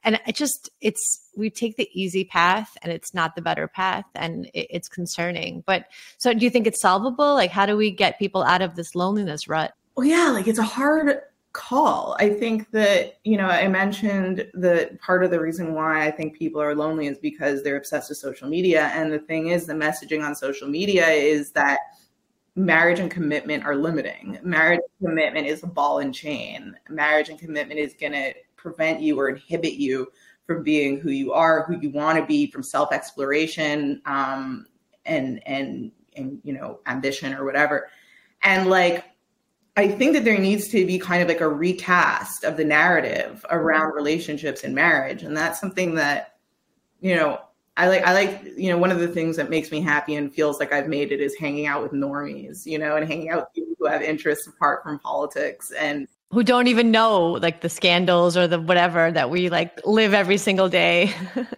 and 0.04 0.20
it 0.28 0.36
just 0.36 0.70
it's 0.82 1.30
we 1.36 1.50
take 1.50 1.78
the 1.78 1.90
easy 1.94 2.26
path 2.26 2.78
and 2.82 2.92
it's 2.92 3.14
not 3.14 3.36
the 3.36 3.42
better 3.42 3.68
path 3.68 4.06
and 4.16 4.46
it, 4.48 4.68
it's 4.70 4.90
concerning. 4.90 5.64
But 5.66 5.86
so 6.18 6.34
do 6.34 6.44
you 6.46 6.50
think 6.50 6.68
it's 6.68 6.82
solvable? 6.82 7.34
Like 7.34 7.52
how 7.52 7.66
do 7.66 7.78
we 7.78 7.90
get 7.90 8.20
people 8.20 8.44
out 8.44 8.62
of 8.62 8.76
this 8.76 8.96
loneliness 8.96 9.48
rut? 9.48 9.74
Well 9.96 10.06
yeah 10.08 10.30
like 10.30 10.48
it's 10.48 10.60
a 10.60 10.64
hard 10.64 11.22
call. 11.54 12.16
I 12.20 12.30
think 12.30 12.72
that, 12.72 13.20
you 13.24 13.38
know, 13.38 13.46
I 13.46 13.68
mentioned 13.68 14.50
that 14.56 15.00
part 15.00 15.24
of 15.24 15.32
the 15.32 15.40
reason 15.40 15.74
why 15.74 16.06
I 16.06 16.12
think 16.12 16.36
people 16.38 16.60
are 16.60 16.76
lonely 16.76 17.08
is 17.08 17.20
because 17.20 17.64
they're 17.64 17.78
obsessed 17.78 18.10
with 18.10 18.18
social 18.18 18.50
media. 18.50 18.88
And 18.94 19.14
the 19.14 19.20
thing 19.20 19.50
is, 19.50 19.66
the 19.66 19.74
messaging 19.74 20.24
on 20.26 20.36
social 20.36 20.68
media 20.68 21.08
is 21.08 21.52
that 21.52 21.80
marriage 22.56 23.00
and 23.00 23.10
commitment 23.10 23.66
are 23.66 23.76
limiting. 23.76 24.40
Marriage 24.44 24.82
and 25.00 25.10
commitment 25.10 25.48
is 25.48 25.64
a 25.64 25.68
ball 25.68 26.00
and 26.00 26.14
chain. 26.14 26.76
Marriage 26.90 27.30
and 27.30 27.40
commitment 27.40 27.80
is 27.80 27.94
going 27.94 28.14
to 28.14 28.34
prevent 28.56 29.02
you 29.02 29.20
or 29.20 29.30
inhibit 29.30 29.74
you 29.74 30.12
from 30.46 30.64
being 30.64 31.00
who 31.00 31.12
you 31.12 31.34
are, 31.34 31.64
who 31.64 31.80
you 31.80 31.90
want 31.90 32.18
to 32.18 32.26
be, 32.26 32.50
from 32.50 32.64
self 32.64 32.92
exploration, 32.92 34.02
um, 34.06 34.66
and 35.06 35.42
and 35.48 35.92
and 36.16 36.40
you 36.44 36.54
know 36.54 36.80
ambition 36.86 37.34
or 37.34 37.46
whatever. 37.46 37.90
And 38.42 38.70
like 38.70 39.06
I 39.76 39.88
think 39.88 40.14
that 40.14 40.24
there 40.24 40.38
needs 40.38 40.68
to 40.70 40.86
be 40.86 41.00
kind 41.00 41.22
of 41.22 41.28
like 41.28 41.42
a 41.42 41.50
recast 41.50 42.44
of 42.44 42.58
the 42.58 42.66
narrative 42.66 43.46
around 43.50 43.88
mm-hmm. 43.88 43.96
relationships 43.96 44.64
and 44.64 44.76
marriage. 44.76 45.24
And 45.24 45.36
that's 45.36 45.60
something 45.60 45.96
that, 45.96 46.36
you 47.02 47.16
know, 47.16 47.40
I 47.76 47.88
like, 47.88 48.04
I 48.04 48.14
like, 48.14 48.44
you 48.56 48.70
know, 48.70 48.78
one 48.78 48.92
of 48.92 49.00
the 49.00 49.08
things 49.08 49.36
that 49.38 49.50
makes 49.50 49.72
me 49.72 49.82
happy 49.82 50.14
and 50.14 50.32
feels 50.32 50.60
like 50.60 50.72
I've 50.72 50.88
made 50.88 51.12
it 51.12 51.20
is 51.20 51.36
hanging 51.36 51.66
out 51.66 51.82
with 51.82 51.92
normies, 51.92 52.68
you 52.68 52.78
know, 52.78 52.96
and 52.96 53.08
hanging 53.08 53.30
out 53.30 53.38
with 53.38 53.54
people 53.56 53.74
who 53.80 53.88
have 53.88 54.04
interests 54.04 54.46
apart 54.46 54.84
from 54.84 55.00
politics 55.00 55.72
and 55.72 56.08
who 56.30 56.44
don't 56.44 56.68
even 56.68 56.92
know 56.92 57.32
like 57.32 57.62
the 57.62 57.70
scandals 57.70 58.38
or 58.38 58.48
the 58.48 58.60
whatever 58.60 59.12
that 59.12 59.32
we 59.32 59.50
like 59.50 59.84
live 59.86 60.14
every 60.14 60.38
single 60.38 60.70
day. 60.70 61.06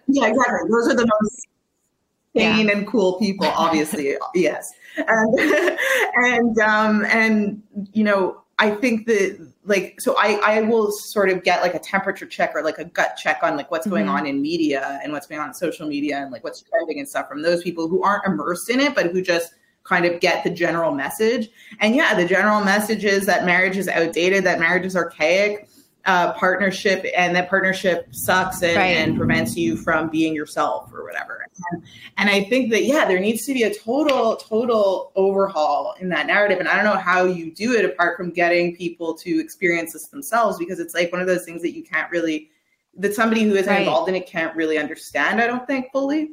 yeah, 0.06 0.26
exactly. 0.26 0.70
Those 0.70 0.88
are 0.88 0.96
the 0.96 1.06
most 1.20 1.46
sane 2.36 2.66
yeah. 2.66 2.72
and 2.72 2.86
cool 2.86 3.18
people, 3.18 3.46
obviously. 3.46 4.14
yes 4.34 4.72
and 4.96 5.38
and 6.14 6.58
um 6.58 7.04
and 7.06 7.62
you 7.92 8.04
know 8.04 8.42
i 8.58 8.70
think 8.70 9.06
that 9.06 9.38
like 9.64 10.00
so 10.00 10.14
i 10.18 10.40
i 10.44 10.60
will 10.60 10.90
sort 10.90 11.28
of 11.28 11.42
get 11.42 11.62
like 11.62 11.74
a 11.74 11.78
temperature 11.78 12.26
check 12.26 12.52
or 12.54 12.62
like 12.62 12.78
a 12.78 12.84
gut 12.84 13.16
check 13.16 13.40
on 13.42 13.56
like 13.56 13.70
what's 13.70 13.86
going 13.86 14.06
mm-hmm. 14.06 14.16
on 14.16 14.26
in 14.26 14.40
media 14.40 15.00
and 15.02 15.12
what's 15.12 15.26
going 15.26 15.40
on 15.40 15.48
in 15.48 15.54
social 15.54 15.86
media 15.86 16.18
and 16.18 16.30
like 16.30 16.42
what's 16.44 16.62
trending 16.62 16.98
and 16.98 17.08
stuff 17.08 17.28
from 17.28 17.42
those 17.42 17.62
people 17.62 17.88
who 17.88 18.02
aren't 18.02 18.24
immersed 18.26 18.70
in 18.70 18.80
it 18.80 18.94
but 18.94 19.06
who 19.06 19.20
just 19.20 19.54
kind 19.84 20.04
of 20.04 20.18
get 20.20 20.42
the 20.42 20.50
general 20.50 20.92
message 20.92 21.48
and 21.80 21.94
yeah 21.94 22.14
the 22.14 22.26
general 22.26 22.64
message 22.64 23.04
is 23.04 23.26
that 23.26 23.44
marriage 23.44 23.76
is 23.76 23.88
outdated 23.88 24.42
that 24.44 24.58
marriage 24.58 24.84
is 24.84 24.96
archaic 24.96 25.68
uh, 26.06 26.32
partnership 26.34 27.04
and 27.16 27.34
that 27.34 27.48
partnership 27.48 28.06
sucks 28.14 28.62
and, 28.62 28.76
right. 28.76 28.96
and, 28.96 29.16
prevents 29.16 29.56
you 29.56 29.76
from 29.76 30.08
being 30.08 30.34
yourself 30.34 30.88
or 30.92 31.04
whatever. 31.04 31.44
And, 31.72 31.82
and, 32.16 32.30
I 32.30 32.44
think 32.44 32.70
that, 32.70 32.84
yeah, 32.84 33.06
there 33.06 33.18
needs 33.18 33.44
to 33.46 33.52
be 33.52 33.64
a 33.64 33.74
total, 33.74 34.36
total 34.36 35.10
overhaul 35.16 35.96
in 36.00 36.08
that 36.10 36.28
narrative. 36.28 36.60
And 36.60 36.68
I 36.68 36.76
don't 36.76 36.84
know 36.84 37.00
how 37.00 37.24
you 37.24 37.52
do 37.52 37.74
it 37.74 37.84
apart 37.84 38.16
from 38.16 38.30
getting 38.30 38.76
people 38.76 39.14
to 39.14 39.40
experience 39.40 39.94
this 39.94 40.06
themselves 40.06 40.58
because 40.58 40.78
it's 40.78 40.94
like 40.94 41.10
one 41.10 41.20
of 41.20 41.26
those 41.26 41.44
things 41.44 41.60
that 41.62 41.74
you 41.74 41.82
can't 41.82 42.10
really, 42.12 42.50
that 42.98 43.14
somebody 43.14 43.42
who 43.42 43.54
isn't 43.56 43.68
right. 43.68 43.80
involved 43.80 44.08
in 44.08 44.14
it 44.14 44.28
can't 44.28 44.54
really 44.54 44.78
understand, 44.78 45.40
I 45.40 45.48
don't 45.48 45.66
think 45.66 45.90
fully. 45.90 46.30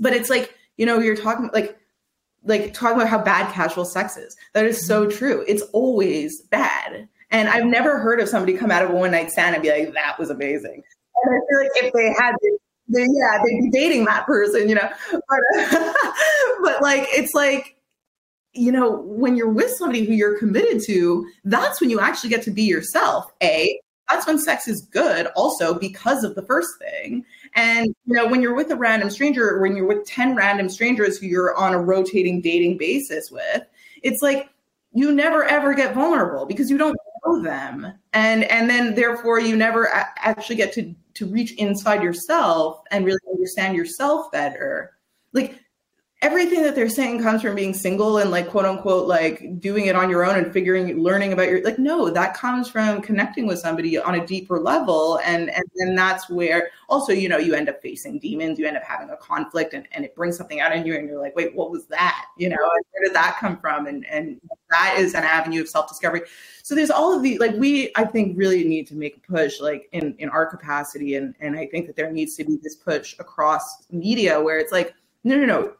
But 0.00 0.14
it's 0.14 0.30
like, 0.30 0.54
you 0.78 0.86
know, 0.86 1.00
you're 1.00 1.16
talking 1.16 1.50
like, 1.52 1.76
like 2.44 2.72
talking 2.72 2.96
about 2.96 3.10
how 3.10 3.22
bad 3.22 3.52
casual 3.52 3.84
sex 3.84 4.16
is. 4.16 4.36
That 4.54 4.64
is 4.64 4.86
so 4.86 5.06
mm-hmm. 5.06 5.18
true. 5.18 5.44
It's 5.46 5.62
always 5.72 6.40
bad 6.42 7.08
and 7.32 7.48
I've 7.48 7.64
never 7.64 7.98
heard 7.98 8.20
of 8.20 8.28
somebody 8.28 8.56
come 8.56 8.70
out 8.70 8.84
of 8.84 8.90
a 8.90 8.94
one 8.94 9.10
night 9.10 9.30
stand 9.30 9.54
and 9.54 9.62
be 9.62 9.70
like, 9.70 9.92
that 9.94 10.18
was 10.18 10.30
amazing. 10.30 10.82
And 11.24 11.34
I 11.34 11.38
feel 11.48 11.58
like 11.60 11.84
if 11.84 11.92
they 11.94 12.12
had, 12.12 12.34
yeah, 12.88 13.42
they'd 13.42 13.62
be 13.62 13.70
dating 13.70 14.04
that 14.04 14.26
person, 14.26 14.68
you 14.68 14.74
know. 14.74 14.88
But, 15.10 15.40
but 16.62 16.82
like, 16.82 17.06
it's 17.08 17.32
like, 17.34 17.76
you 18.52 18.70
know, 18.70 19.00
when 19.02 19.34
you're 19.34 19.48
with 19.48 19.70
somebody 19.70 20.04
who 20.04 20.12
you're 20.12 20.38
committed 20.38 20.82
to, 20.86 21.26
that's 21.44 21.80
when 21.80 21.88
you 21.88 22.00
actually 22.00 22.28
get 22.28 22.42
to 22.42 22.50
be 22.50 22.64
yourself. 22.64 23.32
A, 23.42 23.80
that's 24.10 24.26
when 24.26 24.38
sex 24.38 24.68
is 24.68 24.82
good, 24.82 25.26
also 25.34 25.78
because 25.78 26.24
of 26.24 26.34
the 26.34 26.42
first 26.42 26.68
thing. 26.78 27.24
And, 27.54 27.86
you 28.04 28.14
know, 28.14 28.26
when 28.26 28.42
you're 28.42 28.54
with 28.54 28.70
a 28.70 28.76
random 28.76 29.08
stranger, 29.08 29.58
when 29.58 29.74
you're 29.74 29.86
with 29.86 30.04
10 30.04 30.36
random 30.36 30.68
strangers 30.68 31.16
who 31.16 31.26
you're 31.26 31.56
on 31.56 31.72
a 31.72 31.78
rotating 31.78 32.42
dating 32.42 32.76
basis 32.76 33.30
with, 33.30 33.62
it's 34.02 34.20
like 34.20 34.50
you 34.92 35.12
never 35.12 35.44
ever 35.44 35.72
get 35.72 35.94
vulnerable 35.94 36.44
because 36.44 36.70
you 36.70 36.76
don't 36.76 36.96
know 37.24 37.42
them. 37.42 37.92
And 38.12 38.44
and 38.44 38.68
then 38.68 38.94
therefore 38.94 39.40
you 39.40 39.56
never 39.56 39.88
actually 39.92 40.56
get 40.56 40.72
to 40.74 40.94
to 41.14 41.26
reach 41.26 41.52
inside 41.54 42.02
yourself 42.02 42.82
and 42.90 43.04
really 43.04 43.18
understand 43.30 43.76
yourself 43.76 44.30
better. 44.32 44.92
Like 45.32 45.60
everything 46.22 46.62
that 46.62 46.76
they're 46.76 46.88
saying 46.88 47.20
comes 47.20 47.42
from 47.42 47.56
being 47.56 47.74
single 47.74 48.18
and 48.18 48.30
like 48.30 48.48
quote 48.48 48.64
unquote 48.64 49.08
like 49.08 49.58
doing 49.58 49.86
it 49.86 49.96
on 49.96 50.08
your 50.08 50.24
own 50.24 50.38
and 50.38 50.52
figuring 50.52 51.02
learning 51.02 51.32
about 51.32 51.48
your 51.48 51.60
like 51.64 51.80
no 51.80 52.08
that 52.08 52.32
comes 52.32 52.70
from 52.70 53.02
connecting 53.02 53.44
with 53.44 53.58
somebody 53.58 53.98
on 53.98 54.14
a 54.14 54.24
deeper 54.24 54.60
level. 54.60 55.18
And 55.24 55.50
and 55.50 55.64
then 55.74 55.96
that's 55.96 56.30
where 56.30 56.70
also 56.88 57.12
you 57.12 57.28
know 57.28 57.38
you 57.38 57.54
end 57.54 57.68
up 57.68 57.82
facing 57.82 58.20
demons 58.20 58.58
you 58.58 58.66
end 58.66 58.76
up 58.76 58.84
having 58.84 59.10
a 59.10 59.16
conflict 59.16 59.74
and, 59.74 59.88
and 59.90 60.04
it 60.04 60.14
brings 60.14 60.36
something 60.36 60.60
out 60.60 60.74
in 60.74 60.86
you 60.86 60.94
and 60.94 61.08
you're 61.08 61.20
like 61.20 61.34
wait 61.34 61.56
what 61.56 61.72
was 61.72 61.86
that? 61.86 62.26
You 62.38 62.50
know 62.50 62.56
where 62.56 63.04
did 63.04 63.14
that 63.14 63.38
come 63.40 63.58
from? 63.58 63.86
And 63.86 64.06
and 64.06 64.40
that 64.70 64.94
is 64.98 65.14
an 65.14 65.24
avenue 65.24 65.62
of 65.62 65.68
self-discovery. 65.68 66.22
So 66.62 66.76
there's 66.76 66.90
all 66.90 67.14
of 67.16 67.24
the 67.24 67.36
like 67.38 67.54
we 67.56 67.90
i 67.96 68.04
think 68.04 68.38
really 68.38 68.62
need 68.62 68.86
to 68.86 68.94
make 68.94 69.16
a 69.16 69.20
push 69.20 69.60
like 69.60 69.88
in 69.90 70.14
in 70.20 70.28
our 70.28 70.46
capacity. 70.46 71.16
And 71.16 71.34
and 71.40 71.58
i 71.58 71.66
think 71.66 71.88
that 71.88 71.96
there 71.96 72.12
needs 72.12 72.36
to 72.36 72.44
be 72.44 72.58
this 72.62 72.76
push 72.76 73.16
across 73.18 73.86
media 73.90 74.40
where 74.40 74.60
it's 74.60 74.70
like 74.70 74.94
no 75.24 75.36
no 75.36 75.46
no 75.46 75.72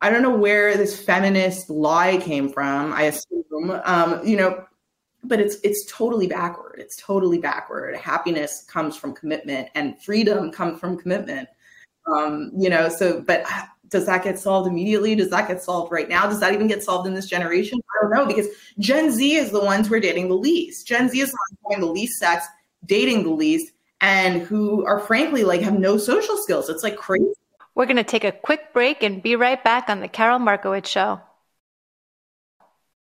I 0.00 0.10
don't 0.10 0.22
know 0.22 0.36
where 0.36 0.76
this 0.76 1.00
feminist 1.00 1.70
lie 1.70 2.18
came 2.18 2.48
from. 2.50 2.92
I 2.92 3.04
assume, 3.04 3.80
um, 3.84 4.26
you 4.26 4.36
know, 4.36 4.64
but 5.24 5.40
it's 5.40 5.56
it's 5.62 5.84
totally 5.90 6.26
backward. 6.26 6.76
It's 6.78 6.96
totally 6.96 7.38
backward. 7.38 7.96
Happiness 7.96 8.64
comes 8.68 8.96
from 8.96 9.14
commitment, 9.14 9.68
and 9.74 10.00
freedom 10.02 10.50
comes 10.52 10.78
from 10.78 10.98
commitment. 10.98 11.48
Um, 12.06 12.52
you 12.56 12.68
know, 12.68 12.88
so 12.88 13.20
but 13.22 13.44
does 13.88 14.06
that 14.06 14.24
get 14.24 14.38
solved 14.38 14.68
immediately? 14.68 15.14
Does 15.14 15.30
that 15.30 15.48
get 15.48 15.62
solved 15.62 15.92
right 15.92 16.08
now? 16.08 16.26
Does 16.28 16.40
that 16.40 16.52
even 16.52 16.66
get 16.66 16.82
solved 16.82 17.06
in 17.06 17.14
this 17.14 17.26
generation? 17.26 17.80
I 17.80 18.02
don't 18.02 18.12
know 18.12 18.26
because 18.26 18.48
Gen 18.78 19.10
Z 19.10 19.34
is 19.34 19.50
the 19.50 19.64
ones 19.64 19.88
who 19.88 19.94
are 19.94 20.00
dating 20.00 20.28
the 20.28 20.34
least. 20.34 20.86
Gen 20.86 21.08
Z 21.08 21.18
is 21.18 21.34
having 21.64 21.84
the 21.84 21.90
least 21.90 22.18
sex, 22.18 22.46
dating 22.84 23.22
the 23.24 23.30
least, 23.30 23.72
and 24.00 24.42
who 24.42 24.84
are 24.84 25.00
frankly 25.00 25.44
like 25.44 25.62
have 25.62 25.78
no 25.78 25.96
social 25.96 26.36
skills. 26.36 26.68
It's 26.68 26.82
like 26.82 26.96
crazy. 26.96 27.32
We're 27.76 27.84
going 27.84 27.96
to 27.98 28.04
take 28.04 28.24
a 28.24 28.32
quick 28.32 28.72
break 28.72 29.02
and 29.02 29.22
be 29.22 29.36
right 29.36 29.62
back 29.62 29.90
on 29.90 30.00
the 30.00 30.08
Karol 30.08 30.38
Markowicz 30.38 30.86
Show. 30.86 31.20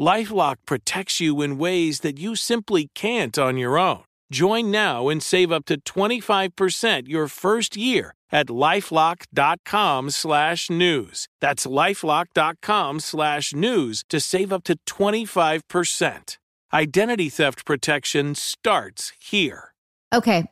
Lifelock 0.00 0.56
protects 0.66 1.20
you 1.20 1.40
in 1.40 1.56
ways 1.56 2.00
that 2.00 2.18
you 2.18 2.36
simply 2.36 2.90
can't 2.94 3.38
on 3.38 3.56
your 3.56 3.78
own. 3.78 4.04
Join 4.30 4.70
now 4.70 5.08
and 5.08 5.22
save 5.22 5.50
up 5.50 5.64
to 5.66 5.80
25% 5.80 7.08
your 7.08 7.28
first 7.28 7.76
year 7.76 8.12
at 8.30 8.48
lifelock.com 8.48 10.10
slash 10.10 10.68
news. 10.68 11.28
That's 11.40 11.66
lifelock.com 11.66 13.00
slash 13.00 13.54
news 13.54 14.04
to 14.10 14.20
save 14.20 14.52
up 14.52 14.64
to 14.64 14.76
25%. 14.86 16.36
Identity 16.74 17.28
theft 17.30 17.64
protection 17.64 18.34
starts 18.34 19.12
here. 19.18 19.72
Okay. 20.12 20.44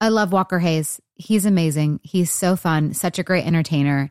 I 0.00 0.08
love 0.08 0.32
Walker 0.32 0.60
Hayes. 0.60 1.00
He's 1.14 1.44
amazing. 1.44 2.00
He's 2.02 2.32
so 2.32 2.56
fun, 2.56 2.94
such 2.94 3.18
a 3.18 3.22
great 3.22 3.46
entertainer. 3.46 4.10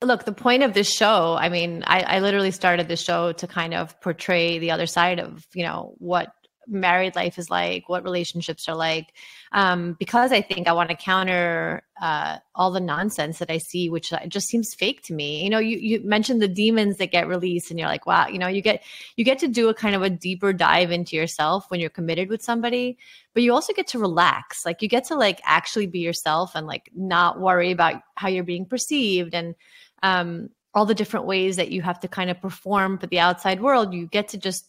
Look, 0.00 0.24
the 0.24 0.32
point 0.32 0.62
of 0.62 0.74
this 0.74 0.88
show, 0.88 1.36
I 1.38 1.48
mean, 1.48 1.82
I, 1.86 2.02
I 2.02 2.20
literally 2.20 2.52
started 2.52 2.86
this 2.86 3.02
show 3.02 3.32
to 3.32 3.46
kind 3.48 3.74
of 3.74 4.00
portray 4.00 4.58
the 4.58 4.70
other 4.70 4.86
side 4.86 5.18
of, 5.18 5.44
you 5.54 5.64
know, 5.64 5.94
what 5.98 6.32
married 6.68 7.16
life 7.16 7.38
is 7.38 7.50
like, 7.50 7.88
what 7.88 8.04
relationships 8.04 8.68
are 8.68 8.76
like, 8.76 9.12
um, 9.52 9.96
because 9.98 10.32
I 10.32 10.42
think 10.42 10.68
I 10.68 10.72
want 10.72 10.90
to 10.90 10.96
counter 10.96 11.82
uh, 12.00 12.38
all 12.54 12.70
the 12.70 12.80
nonsense 12.80 13.38
that 13.38 13.50
I 13.50 13.58
see, 13.58 13.88
which 13.88 14.12
just 14.28 14.48
seems 14.48 14.74
fake 14.74 15.02
to 15.04 15.14
me. 15.14 15.42
You 15.42 15.50
know, 15.50 15.58
you 15.58 15.78
you 15.78 16.00
mentioned 16.04 16.42
the 16.42 16.48
demons 16.48 16.98
that 16.98 17.10
get 17.10 17.26
released, 17.26 17.70
and 17.70 17.78
you're 17.78 17.88
like, 17.88 18.06
wow, 18.06 18.28
you 18.28 18.38
know, 18.38 18.46
you 18.48 18.60
get 18.60 18.82
you 19.16 19.24
get 19.24 19.38
to 19.40 19.48
do 19.48 19.68
a 19.68 19.74
kind 19.74 19.94
of 19.94 20.02
a 20.02 20.10
deeper 20.10 20.52
dive 20.52 20.90
into 20.90 21.16
yourself 21.16 21.64
when 21.68 21.80
you're 21.80 21.90
committed 21.90 22.28
with 22.28 22.42
somebody, 22.42 22.98
but 23.34 23.42
you 23.42 23.52
also 23.52 23.72
get 23.72 23.88
to 23.88 23.98
relax. 23.98 24.64
Like 24.64 24.82
you 24.82 24.88
get 24.88 25.04
to 25.04 25.14
like 25.14 25.40
actually 25.44 25.86
be 25.86 26.00
yourself 26.00 26.52
and 26.54 26.66
like 26.66 26.90
not 26.94 27.40
worry 27.40 27.70
about 27.70 28.02
how 28.14 28.28
you're 28.28 28.44
being 28.44 28.66
perceived 28.66 29.34
and 29.34 29.54
um, 30.02 30.50
all 30.74 30.86
the 30.86 30.94
different 30.94 31.26
ways 31.26 31.56
that 31.56 31.70
you 31.70 31.82
have 31.82 32.00
to 32.00 32.08
kind 32.08 32.30
of 32.30 32.40
perform 32.40 32.98
for 32.98 33.06
the 33.06 33.18
outside 33.18 33.60
world. 33.60 33.94
You 33.94 34.06
get 34.06 34.28
to 34.28 34.38
just 34.38 34.66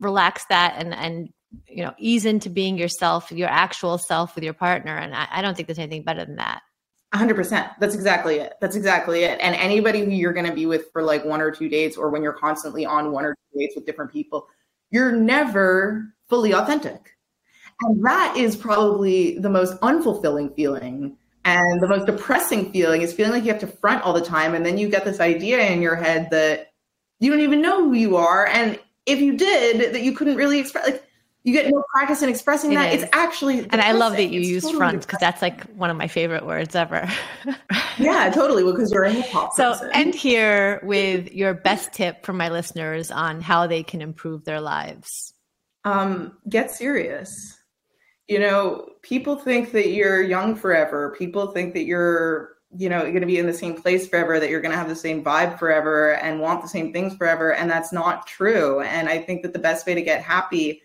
relax 0.00 0.44
that 0.46 0.74
and 0.78 0.94
and 0.94 1.28
you 1.66 1.82
know 1.82 1.94
ease 1.98 2.24
into 2.24 2.50
being 2.50 2.78
yourself, 2.78 3.32
your 3.32 3.48
actual 3.48 3.98
self 3.98 4.34
with 4.34 4.44
your 4.44 4.54
partner. 4.54 4.96
And 4.96 5.14
I, 5.14 5.28
I 5.30 5.42
don't 5.42 5.54
think 5.54 5.68
there's 5.68 5.78
anything 5.78 6.02
better 6.02 6.24
than 6.24 6.36
that. 6.36 6.62
100% 7.14 7.70
that's 7.80 7.94
exactly 7.96 8.36
it 8.36 8.54
that's 8.60 8.76
exactly 8.76 9.24
it 9.24 9.36
and 9.40 9.56
anybody 9.56 10.04
who 10.04 10.12
you're 10.12 10.32
going 10.32 10.46
to 10.46 10.54
be 10.54 10.66
with 10.66 10.92
for 10.92 11.02
like 11.02 11.24
one 11.24 11.40
or 11.40 11.50
two 11.50 11.68
dates 11.68 11.96
or 11.96 12.08
when 12.08 12.22
you're 12.22 12.32
constantly 12.32 12.86
on 12.86 13.10
one 13.10 13.24
or 13.24 13.34
two 13.34 13.58
dates 13.58 13.74
with 13.74 13.84
different 13.84 14.12
people 14.12 14.46
you're 14.92 15.10
never 15.10 16.14
fully 16.28 16.52
authentic 16.52 17.16
and 17.82 18.04
that 18.04 18.36
is 18.36 18.54
probably 18.54 19.38
the 19.40 19.50
most 19.50 19.74
unfulfilling 19.80 20.54
feeling 20.54 21.16
and 21.44 21.80
the 21.82 21.88
most 21.88 22.06
depressing 22.06 22.70
feeling 22.72 23.02
is 23.02 23.12
feeling 23.12 23.32
like 23.32 23.44
you 23.44 23.50
have 23.52 23.60
to 23.60 23.66
front 23.66 24.02
all 24.02 24.12
the 24.12 24.20
time. 24.20 24.54
And 24.54 24.64
then 24.64 24.78
you 24.78 24.88
get 24.88 25.04
this 25.04 25.20
idea 25.20 25.58
in 25.70 25.80
your 25.82 25.96
head 25.96 26.28
that 26.30 26.72
you 27.18 27.30
don't 27.30 27.40
even 27.40 27.60
know 27.62 27.84
who 27.84 27.94
you 27.94 28.16
are. 28.16 28.46
And 28.46 28.78
if 29.06 29.20
you 29.20 29.36
did, 29.36 29.94
that 29.94 30.02
you 30.02 30.12
couldn't 30.14 30.36
really 30.36 30.58
express, 30.60 30.86
like, 30.86 31.04
you 31.42 31.54
get 31.54 31.70
no 31.72 31.82
practice 31.94 32.20
in 32.22 32.28
expressing 32.28 32.72
It 32.72 32.74
that. 32.74 32.92
is. 32.94 33.02
It's 33.04 33.10
actually, 33.14 33.60
And 33.70 33.80
I 33.80 33.92
love 33.92 34.12
that 34.12 34.26
you 34.26 34.40
It's 34.40 34.48
use 34.50 34.62
totally 34.64 34.78
front 34.78 35.00
because 35.00 35.18
that's 35.20 35.40
like 35.40 35.64
one 35.74 35.88
of 35.88 35.96
my 35.96 36.06
favorite 36.06 36.44
words 36.44 36.74
ever. 36.76 37.08
yeah, 37.98 38.30
totally. 38.30 38.62
Because 38.62 38.92
you're 38.92 39.04
a 39.04 39.10
hip 39.10 39.26
hop 39.30 39.54
So 39.54 39.70
person. 39.72 39.90
end 39.94 40.14
here 40.14 40.80
with 40.82 41.32
your 41.32 41.54
best 41.54 41.94
tip 41.94 42.26
for 42.26 42.34
my 42.34 42.50
listeners 42.50 43.10
on 43.10 43.40
how 43.40 43.66
they 43.66 43.82
can 43.82 44.02
improve 44.02 44.44
their 44.44 44.60
lives. 44.60 45.32
um, 45.86 46.36
get 46.48 46.70
serious. 46.70 47.56
You 48.30 48.38
know, 48.38 48.90
people 49.02 49.34
think 49.34 49.72
that 49.72 49.88
you're 49.88 50.22
young 50.22 50.54
forever. 50.54 51.16
People 51.18 51.48
think 51.48 51.74
that 51.74 51.82
you're, 51.82 52.58
you 52.76 52.88
know, 52.88 53.00
going 53.02 53.20
to 53.20 53.26
be 53.26 53.38
in 53.38 53.46
the 53.46 53.52
same 53.52 53.74
place 53.74 54.06
forever, 54.06 54.38
that 54.38 54.48
you're 54.48 54.60
going 54.60 54.70
to 54.70 54.78
have 54.78 54.88
the 54.88 54.94
same 54.94 55.24
vibe 55.24 55.58
forever 55.58 56.14
and 56.14 56.40
want 56.40 56.62
the 56.62 56.68
same 56.68 56.92
things 56.92 57.16
forever. 57.16 57.54
And 57.54 57.68
that's 57.68 57.92
not 57.92 58.28
true. 58.28 58.82
And 58.82 59.08
I 59.08 59.18
think 59.18 59.42
that 59.42 59.52
the 59.52 59.58
best 59.58 59.84
way 59.84 59.94
to 59.94 60.02
get 60.02 60.22
happy 60.22 60.80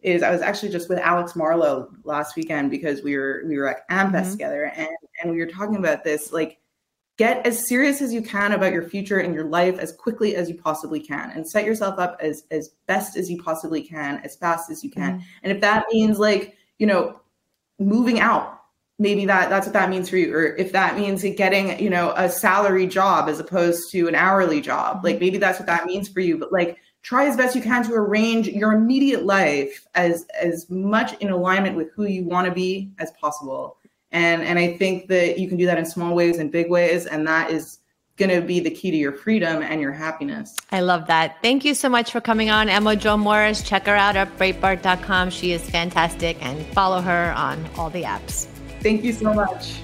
is 0.00 0.22
I 0.22 0.30
was 0.30 0.40
actually 0.40 0.72
just 0.72 0.88
with 0.88 0.98
Alex 0.98 1.36
Marlow 1.36 1.90
last 2.04 2.34
weekend 2.34 2.70
because 2.70 3.02
we 3.02 3.16
were 3.16 3.42
we 3.46 3.58
were 3.58 3.68
at 3.68 3.88
AmFest 3.90 4.28
Mhm. 4.28 4.30
together 4.32 4.64
and 4.74 4.88
and 5.20 5.32
we 5.32 5.38
were 5.38 5.46
talking 5.50 5.76
about 5.76 6.04
this 6.04 6.32
like 6.32 6.58
get 7.18 7.44
as 7.46 7.66
serious 7.66 8.00
as 8.02 8.12
you 8.12 8.22
can 8.22 8.52
about 8.52 8.72
your 8.72 8.88
future 8.88 9.18
and 9.18 9.34
your 9.34 9.44
life 9.44 9.78
as 9.78 9.92
quickly 9.92 10.36
as 10.36 10.48
you 10.48 10.54
possibly 10.54 11.00
can 11.00 11.30
and 11.30 11.48
set 11.48 11.64
yourself 11.64 11.98
up 11.98 12.16
as 12.20 12.44
as 12.50 12.70
best 12.86 13.16
as 13.16 13.30
you 13.30 13.42
possibly 13.42 13.82
can 13.82 14.20
as 14.22 14.36
fast 14.36 14.70
as 14.70 14.84
you 14.84 14.90
can 14.90 15.14
mm-hmm. 15.14 15.26
and 15.42 15.52
if 15.52 15.60
that 15.60 15.86
means 15.90 16.18
like 16.18 16.56
you 16.78 16.86
know 16.86 17.20
moving 17.78 18.20
out. 18.20 18.54
Maybe 18.98 19.26
that 19.26 19.50
that's 19.50 19.66
what 19.66 19.74
that 19.74 19.90
means 19.90 20.08
for 20.08 20.16
you. 20.16 20.34
Or 20.34 20.56
if 20.56 20.72
that 20.72 20.96
means 20.96 21.22
getting 21.36 21.78
you 21.78 21.90
know 21.90 22.12
a 22.16 22.28
salary 22.28 22.86
job 22.86 23.28
as 23.28 23.38
opposed 23.38 23.90
to 23.92 24.08
an 24.08 24.14
hourly 24.14 24.60
job. 24.60 24.96
Mm-hmm. 24.96 25.06
Like 25.06 25.20
maybe 25.20 25.38
that's 25.38 25.58
what 25.58 25.66
that 25.66 25.86
means 25.86 26.08
for 26.08 26.20
you. 26.20 26.38
But 26.38 26.52
like 26.52 26.78
try 27.02 27.26
as 27.26 27.36
best 27.36 27.54
you 27.54 27.62
can 27.62 27.84
to 27.84 27.94
arrange 27.94 28.48
your 28.48 28.72
immediate 28.72 29.24
life 29.24 29.86
as 29.94 30.26
as 30.40 30.68
much 30.70 31.18
in 31.20 31.30
alignment 31.30 31.76
with 31.76 31.92
who 31.92 32.06
you 32.06 32.24
want 32.24 32.46
to 32.46 32.52
be 32.52 32.90
as 32.98 33.12
possible. 33.20 33.76
And 34.12 34.42
and 34.42 34.58
i 34.58 34.76
think 34.76 35.08
that 35.08 35.38
you 35.38 35.48
can 35.48 35.56
do 35.56 35.66
that 35.66 35.78
in 35.78 35.84
small 35.84 36.14
ways 36.14 36.38
and 36.38 36.50
big 36.50 36.70
ways 36.70 37.06
and 37.06 37.26
that 37.26 37.50
is 37.50 37.80
going 38.16 38.30
to 38.30 38.40
be 38.40 38.60
the 38.60 38.70
key 38.70 38.90
to 38.90 38.96
your 38.96 39.12
freedom 39.12 39.62
and 39.62 39.80
your 39.80 39.92
happiness. 39.92 40.56
I 40.72 40.80
love 40.80 41.06
that. 41.06 41.36
Thank 41.42 41.64
you 41.64 41.74
so 41.74 41.88
much 41.88 42.10
for 42.10 42.20
coming 42.20 42.50
on, 42.50 42.68
Emma 42.68 42.96
Jo 42.96 43.16
Morris. 43.16 43.62
Check 43.62 43.86
her 43.86 43.94
out 43.94 44.16
at 44.16 44.36
Breitbart.com. 44.38 45.30
She 45.30 45.52
is 45.52 45.68
fantastic 45.68 46.42
and 46.44 46.64
follow 46.68 47.00
her 47.00 47.32
on 47.36 47.64
all 47.76 47.90
the 47.90 48.02
apps. 48.02 48.46
Thank 48.80 49.04
you 49.04 49.12
so 49.12 49.34
much. 49.34 49.74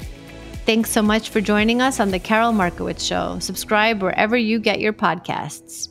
Thanks 0.65 0.91
so 0.91 1.03
much 1.03 1.31
for 1.31 1.41
joining 1.41 1.83
us 1.83 1.99
on 1.99 2.11
The 2.13 2.21
Karol 2.21 2.53
Markowicz 2.53 3.07
Show. 3.07 3.39
Subscribe 3.41 4.01
wherever 4.01 4.37
you 4.37 4.61
get 4.61 4.81
your 4.81 4.93
podcasts. 4.93 5.89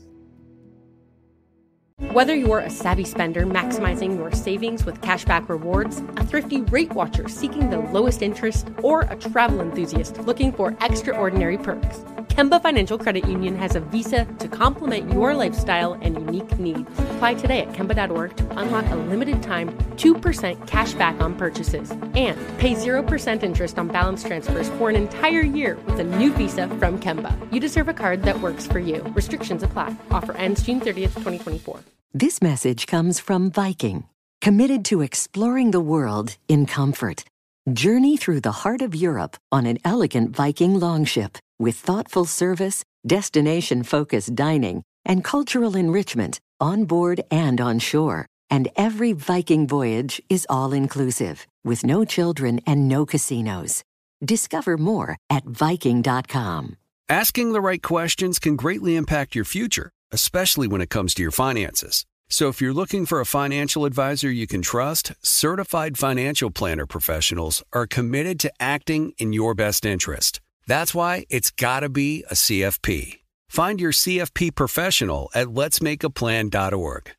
Whether 2.13 2.35
you're 2.35 2.59
a 2.59 2.69
savvy 2.69 3.03
spender 3.03 3.45
maximizing 3.45 4.17
your 4.17 4.31
savings 4.31 4.85
with 4.85 4.99
cashback 5.01 5.47
rewards, 5.47 5.99
a 6.17 6.25
thrifty 6.25 6.61
rate 6.61 6.91
watcher 6.93 7.29
seeking 7.29 7.69
the 7.69 7.77
lowest 7.79 8.21
interest, 8.21 8.69
or 8.81 9.01
a 9.01 9.15
travel 9.15 9.61
enthusiast 9.61 10.17
looking 10.19 10.51
for 10.51 10.75
extraordinary 10.81 11.57
perks, 11.57 12.03
Kemba 12.31 12.61
Financial 12.63 12.97
Credit 12.97 13.27
Union 13.27 13.57
has 13.57 13.75
a 13.75 13.81
visa 13.81 14.23
to 14.39 14.47
complement 14.47 15.11
your 15.11 15.33
lifestyle 15.33 15.95
and 16.01 16.15
unique 16.15 16.57
needs. 16.57 16.89
Apply 17.15 17.33
today 17.33 17.59
at 17.59 17.73
Kemba.org 17.73 18.37
to 18.37 18.57
unlock 18.57 18.85
a 18.89 18.95
limited 18.95 19.43
time 19.43 19.73
2% 19.97 20.65
cash 20.65 20.93
back 20.93 21.19
on 21.19 21.35
purchases 21.35 21.91
and 21.91 22.39
pay 22.57 22.73
0% 22.73 23.43
interest 23.43 23.77
on 23.77 23.89
balance 23.89 24.23
transfers 24.23 24.69
for 24.69 24.89
an 24.89 24.95
entire 24.95 25.41
year 25.41 25.77
with 25.85 25.99
a 25.99 26.05
new 26.05 26.31
visa 26.31 26.69
from 26.79 26.97
Kemba. 27.01 27.35
You 27.51 27.59
deserve 27.59 27.89
a 27.89 27.93
card 27.93 28.23
that 28.23 28.39
works 28.39 28.65
for 28.65 28.79
you. 28.79 29.03
Restrictions 29.13 29.61
apply. 29.61 29.93
Offer 30.09 30.31
ends 30.37 30.63
June 30.63 30.79
30th, 30.79 31.13
2024. 31.25 31.81
This 32.13 32.41
message 32.41 32.87
comes 32.87 33.19
from 33.19 33.51
Viking, 33.51 34.05
committed 34.39 34.85
to 34.85 35.01
exploring 35.01 35.71
the 35.71 35.81
world 35.81 36.37
in 36.47 36.65
comfort. 36.65 37.25
Journey 37.73 38.15
through 38.15 38.39
the 38.39 38.63
heart 38.63 38.81
of 38.81 38.95
Europe 38.95 39.35
on 39.51 39.65
an 39.65 39.79
elegant 39.83 40.33
Viking 40.33 40.79
longship 40.79 41.37
with 41.61 41.77
thoughtful 41.77 42.25
service, 42.25 42.83
destination 43.07 43.83
focused 43.83 44.35
dining, 44.35 44.83
and 45.05 45.23
cultural 45.23 45.77
enrichment 45.77 46.39
on 46.59 46.83
board 46.83 47.21
and 47.31 47.61
on 47.61 47.79
shore. 47.79 48.25
And 48.49 48.67
every 48.75 49.13
Viking 49.13 49.65
voyage 49.65 50.21
is 50.27 50.45
all 50.49 50.73
inclusive, 50.73 51.47
with 51.63 51.85
no 51.85 52.03
children 52.03 52.59
and 52.67 52.89
no 52.89 53.05
casinos. 53.05 53.83
Discover 54.25 54.77
more 54.77 55.15
at 55.29 55.45
Viking.com. 55.45 56.75
Asking 57.07 57.53
the 57.53 57.61
right 57.61 57.81
questions 57.81 58.39
can 58.39 58.57
greatly 58.57 58.97
impact 58.97 59.35
your 59.35 59.45
future 59.45 59.91
especially 60.11 60.67
when 60.67 60.81
it 60.81 60.89
comes 60.89 61.13
to 61.15 61.21
your 61.21 61.31
finances. 61.31 62.05
So 62.29 62.47
if 62.47 62.61
you're 62.61 62.73
looking 62.73 63.05
for 63.05 63.19
a 63.19 63.25
financial 63.25 63.85
advisor 63.85 64.31
you 64.31 64.47
can 64.47 64.61
trust, 64.61 65.13
certified 65.21 65.97
financial 65.97 66.49
planner 66.49 66.85
professionals 66.85 67.63
are 67.73 67.87
committed 67.87 68.39
to 68.41 68.51
acting 68.59 69.13
in 69.17 69.33
your 69.33 69.53
best 69.53 69.85
interest. 69.85 70.39
That's 70.67 70.93
why 70.95 71.25
it's 71.29 71.51
got 71.51 71.81
to 71.81 71.89
be 71.89 72.23
a 72.29 72.33
CFP. 72.33 73.19
Find 73.49 73.81
your 73.81 73.91
CFP 73.91 74.55
professional 74.55 75.29
at 75.35 75.47
letsmakeaplan.org. 75.47 77.11